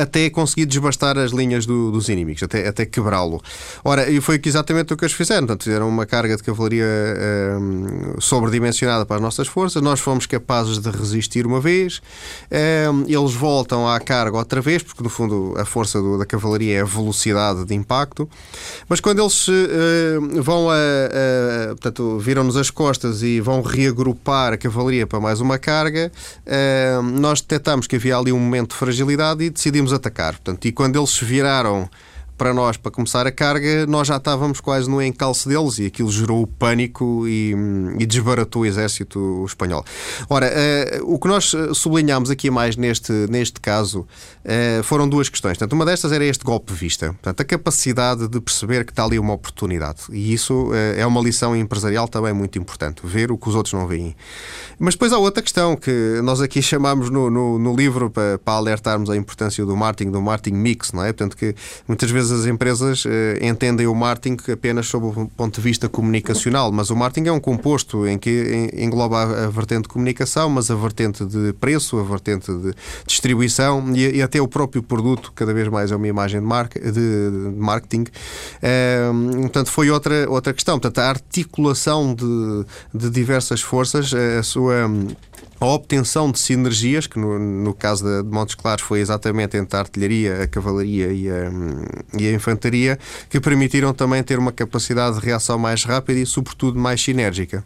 até 0.00 0.28
conseguir 0.30 0.66
desbastar 0.66 1.18
as 1.18 1.32
linhas 1.32 1.66
do, 1.66 1.90
dos 1.90 2.08
inimigos, 2.08 2.42
até, 2.42 2.68
até 2.68 2.86
quebrá-lo. 2.86 3.42
Ora, 3.84 4.08
e 4.08 4.20
foi 4.20 4.40
exatamente 4.44 4.92
o 4.92 4.96
que 4.96 5.04
eles 5.04 5.14
fizeram. 5.14 5.46
Portanto, 5.46 5.64
fizeram 5.64 5.88
uma 5.88 6.06
carga 6.06 6.36
de 6.36 6.42
cavalaria 6.42 6.86
um, 7.58 8.20
sobredimensionada 8.20 9.04
para 9.06 9.16
as 9.16 9.22
nossas 9.22 9.48
forças. 9.48 9.82
Nós 9.82 10.00
fomos 10.00 10.26
capazes 10.26 10.78
de 10.78 10.90
resistir 10.90 11.46
uma 11.46 11.60
vez. 11.60 12.00
Um, 12.92 13.04
eles 13.08 13.32
voltam 13.32 13.88
à 13.88 13.98
carga 13.98 14.36
outra 14.36 14.60
vez, 14.60 14.82
porque 14.82 15.02
no 15.02 15.08
fundo 15.08 15.54
a 15.56 15.64
força 15.64 16.00
do, 16.00 16.18
da 16.18 16.26
cavalaria 16.26 16.78
é 16.78 16.80
a 16.82 16.84
velocidade 16.84 17.64
de 17.64 17.74
impacto. 17.74 18.28
Mas 18.88 19.00
quando 19.00 19.20
eles 19.20 19.48
uh, 19.48 20.42
vão 20.42 20.70
a, 20.70 20.74
a 20.74 21.68
portanto, 21.68 22.18
viram-nos 22.18 22.56
as 22.56 22.70
costas 22.70 23.22
e 23.22 23.40
vão 23.40 23.62
reagrupar 23.62 24.52
a 24.52 24.56
cavalaria 24.56 25.06
para 25.06 25.20
mais 25.20 25.40
uma 25.40 25.58
carga, 25.58 26.12
uh, 26.46 27.02
nós 27.02 27.40
detectamos 27.40 27.86
que 27.86 27.96
havia 27.96 28.16
ali 28.16 28.32
um 28.32 28.38
momento 28.38 28.70
de 28.70 28.76
fragilidade 28.76 29.45
e 29.46 29.50
decidimos 29.50 29.92
atacar. 29.92 30.34
Portanto, 30.34 30.64
e 30.66 30.72
quando 30.72 30.96
eles 30.98 31.10
se 31.10 31.24
viraram 31.24 31.88
para 32.36 32.52
nós, 32.52 32.76
para 32.76 32.90
começar 32.90 33.26
a 33.26 33.32
carga, 33.32 33.86
nós 33.86 34.08
já 34.08 34.16
estávamos 34.16 34.60
quase 34.60 34.88
no 34.88 35.00
encalço 35.02 35.48
deles 35.48 35.78
e 35.78 35.86
aquilo 35.86 36.10
gerou 36.10 36.46
pânico 36.46 37.26
e, 37.26 37.54
e 37.98 38.06
desbaratou 38.06 38.62
o 38.62 38.66
exército 38.66 39.44
espanhol. 39.46 39.84
Ora, 40.28 40.50
uh, 41.02 41.14
o 41.14 41.18
que 41.18 41.28
nós 41.28 41.52
sublinhámos 41.74 42.30
aqui 42.30 42.50
mais 42.50 42.76
neste, 42.76 43.12
neste 43.30 43.60
caso 43.60 44.00
uh, 44.00 44.82
foram 44.82 45.08
duas 45.08 45.28
questões. 45.28 45.56
Portanto, 45.56 45.72
uma 45.72 45.84
destas 45.84 46.12
era 46.12 46.24
este 46.24 46.44
golpe 46.44 46.72
de 46.72 46.78
vista. 46.78 47.06
Portanto, 47.08 47.40
a 47.40 47.44
capacidade 47.44 48.28
de 48.28 48.40
perceber 48.40 48.84
que 48.84 48.92
está 48.92 49.04
ali 49.04 49.18
uma 49.18 49.32
oportunidade. 49.32 50.02
E 50.10 50.32
isso 50.32 50.68
uh, 50.68 50.74
é 50.96 51.06
uma 51.06 51.20
lição 51.20 51.56
empresarial 51.56 52.08
também 52.08 52.32
muito 52.32 52.58
importante. 52.58 53.00
Ver 53.04 53.32
o 53.32 53.38
que 53.38 53.48
os 53.48 53.54
outros 53.54 53.72
não 53.72 53.86
veem. 53.86 54.14
Mas 54.78 54.94
depois 54.94 55.12
há 55.12 55.18
outra 55.18 55.42
questão 55.42 55.74
que 55.76 56.20
nós 56.22 56.40
aqui 56.40 56.60
chamamos 56.62 57.10
no, 57.10 57.30
no, 57.30 57.58
no 57.58 57.74
livro 57.74 58.10
para, 58.10 58.38
para 58.38 58.54
alertarmos 58.54 59.08
a 59.08 59.16
importância 59.16 59.64
do 59.64 59.76
marketing, 59.76 60.10
do 60.10 60.20
marketing 60.20 60.56
mix, 60.56 60.92
não 60.92 61.02
é? 61.02 61.12
Portanto, 61.12 61.36
que 61.36 61.54
muitas 61.88 62.10
vezes 62.10 62.25
vezes 62.30 62.44
as 62.44 62.50
empresas 62.50 63.04
eh, 63.06 63.38
entendem 63.42 63.86
o 63.86 63.94
marketing 63.94 64.36
apenas 64.50 64.86
sob 64.86 65.06
o 65.06 65.28
ponto 65.28 65.56
de 65.56 65.60
vista 65.60 65.88
comunicacional, 65.88 66.70
mas 66.72 66.90
o 66.90 66.96
marketing 66.96 67.28
é 67.28 67.32
um 67.32 67.40
composto 67.40 68.06
em 68.06 68.18
que 68.18 68.70
engloba 68.76 69.22
a, 69.22 69.48
vertente 69.48 69.82
de 69.82 69.88
comunicação, 69.88 70.48
mas 70.48 70.70
a 70.70 70.74
vertente 70.74 71.24
de 71.24 71.52
preço, 71.54 71.98
a 71.98 72.02
vertente 72.02 72.52
de 72.52 72.74
distribuição 73.06 73.92
e, 73.94 74.20
até 74.22 74.40
o 74.40 74.48
próprio 74.48 74.82
produto, 74.82 75.32
cada 75.34 75.52
vez 75.52 75.68
mais 75.68 75.92
é 75.92 75.96
uma 75.96 76.08
imagem 76.08 76.40
de, 76.40 77.54
marketing. 77.56 78.04
Eh, 78.62 79.10
portanto, 79.42 79.70
foi 79.70 79.90
outra, 79.90 80.28
outra 80.28 80.52
questão. 80.52 80.78
Portanto, 80.78 80.98
a 80.98 81.08
articulação 81.08 82.14
de, 82.14 82.64
de 82.94 83.10
diversas 83.10 83.60
forças, 83.60 84.12
a 84.14 84.42
sua 84.42 84.88
a 85.60 85.66
obtenção 85.66 86.30
de 86.30 86.38
sinergias, 86.38 87.06
que 87.06 87.18
no, 87.18 87.38
no 87.38 87.74
caso 87.74 88.04
de 88.04 88.28
Montes 88.28 88.54
Claros 88.54 88.82
foi 88.82 89.00
exatamente 89.00 89.56
entre 89.56 89.76
a 89.76 89.80
artilharia, 89.80 90.42
a 90.42 90.46
cavalaria 90.46 91.12
e 91.12 91.30
a, 91.30 91.50
e 92.18 92.28
a 92.28 92.32
infantaria, 92.32 92.98
que 93.30 93.40
permitiram 93.40 93.94
também 93.94 94.22
ter 94.22 94.38
uma 94.38 94.52
capacidade 94.52 95.18
de 95.18 95.24
reação 95.24 95.58
mais 95.58 95.84
rápida 95.84 96.20
e, 96.20 96.26
sobretudo, 96.26 96.78
mais 96.78 97.02
sinérgica. 97.02 97.64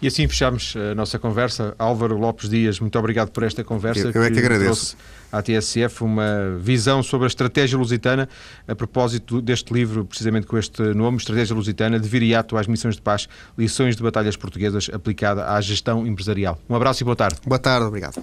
E 0.00 0.06
assim 0.08 0.28
fechamos 0.28 0.74
a 0.76 0.94
nossa 0.94 1.18
conversa. 1.18 1.74
Álvaro 1.78 2.18
Lopes 2.18 2.48
Dias, 2.48 2.80
muito 2.80 2.98
obrigado 2.98 3.30
por 3.30 3.42
esta 3.42 3.64
conversa. 3.64 4.08
Eu, 4.08 4.12
eu 4.12 4.24
é 4.24 4.30
que 4.30 4.38
agradeço. 4.38 4.96
à 5.32 5.42
TSF 5.42 6.04
uma 6.04 6.56
visão 6.58 7.02
sobre 7.02 7.24
a 7.24 7.28
estratégia 7.28 7.78
lusitana, 7.78 8.28
a 8.68 8.74
propósito 8.74 9.40
deste 9.40 9.72
livro, 9.72 10.04
precisamente 10.04 10.46
com 10.46 10.58
este 10.58 10.82
nome, 10.94 11.16
Estratégia 11.16 11.54
Lusitana, 11.54 11.98
de 11.98 12.08
viriato 12.08 12.56
às 12.56 12.66
missões 12.66 12.96
de 12.96 13.02
paz, 13.02 13.28
lições 13.56 13.96
de 13.96 14.02
batalhas 14.02 14.36
portuguesas 14.36 14.90
aplicada 14.92 15.50
à 15.50 15.60
gestão 15.60 16.06
empresarial. 16.06 16.58
Um 16.68 16.74
abraço 16.74 17.02
e 17.02 17.04
boa 17.04 17.16
tarde. 17.16 17.38
Boa 17.46 17.58
tarde, 17.58 17.86
obrigado. 17.86 18.22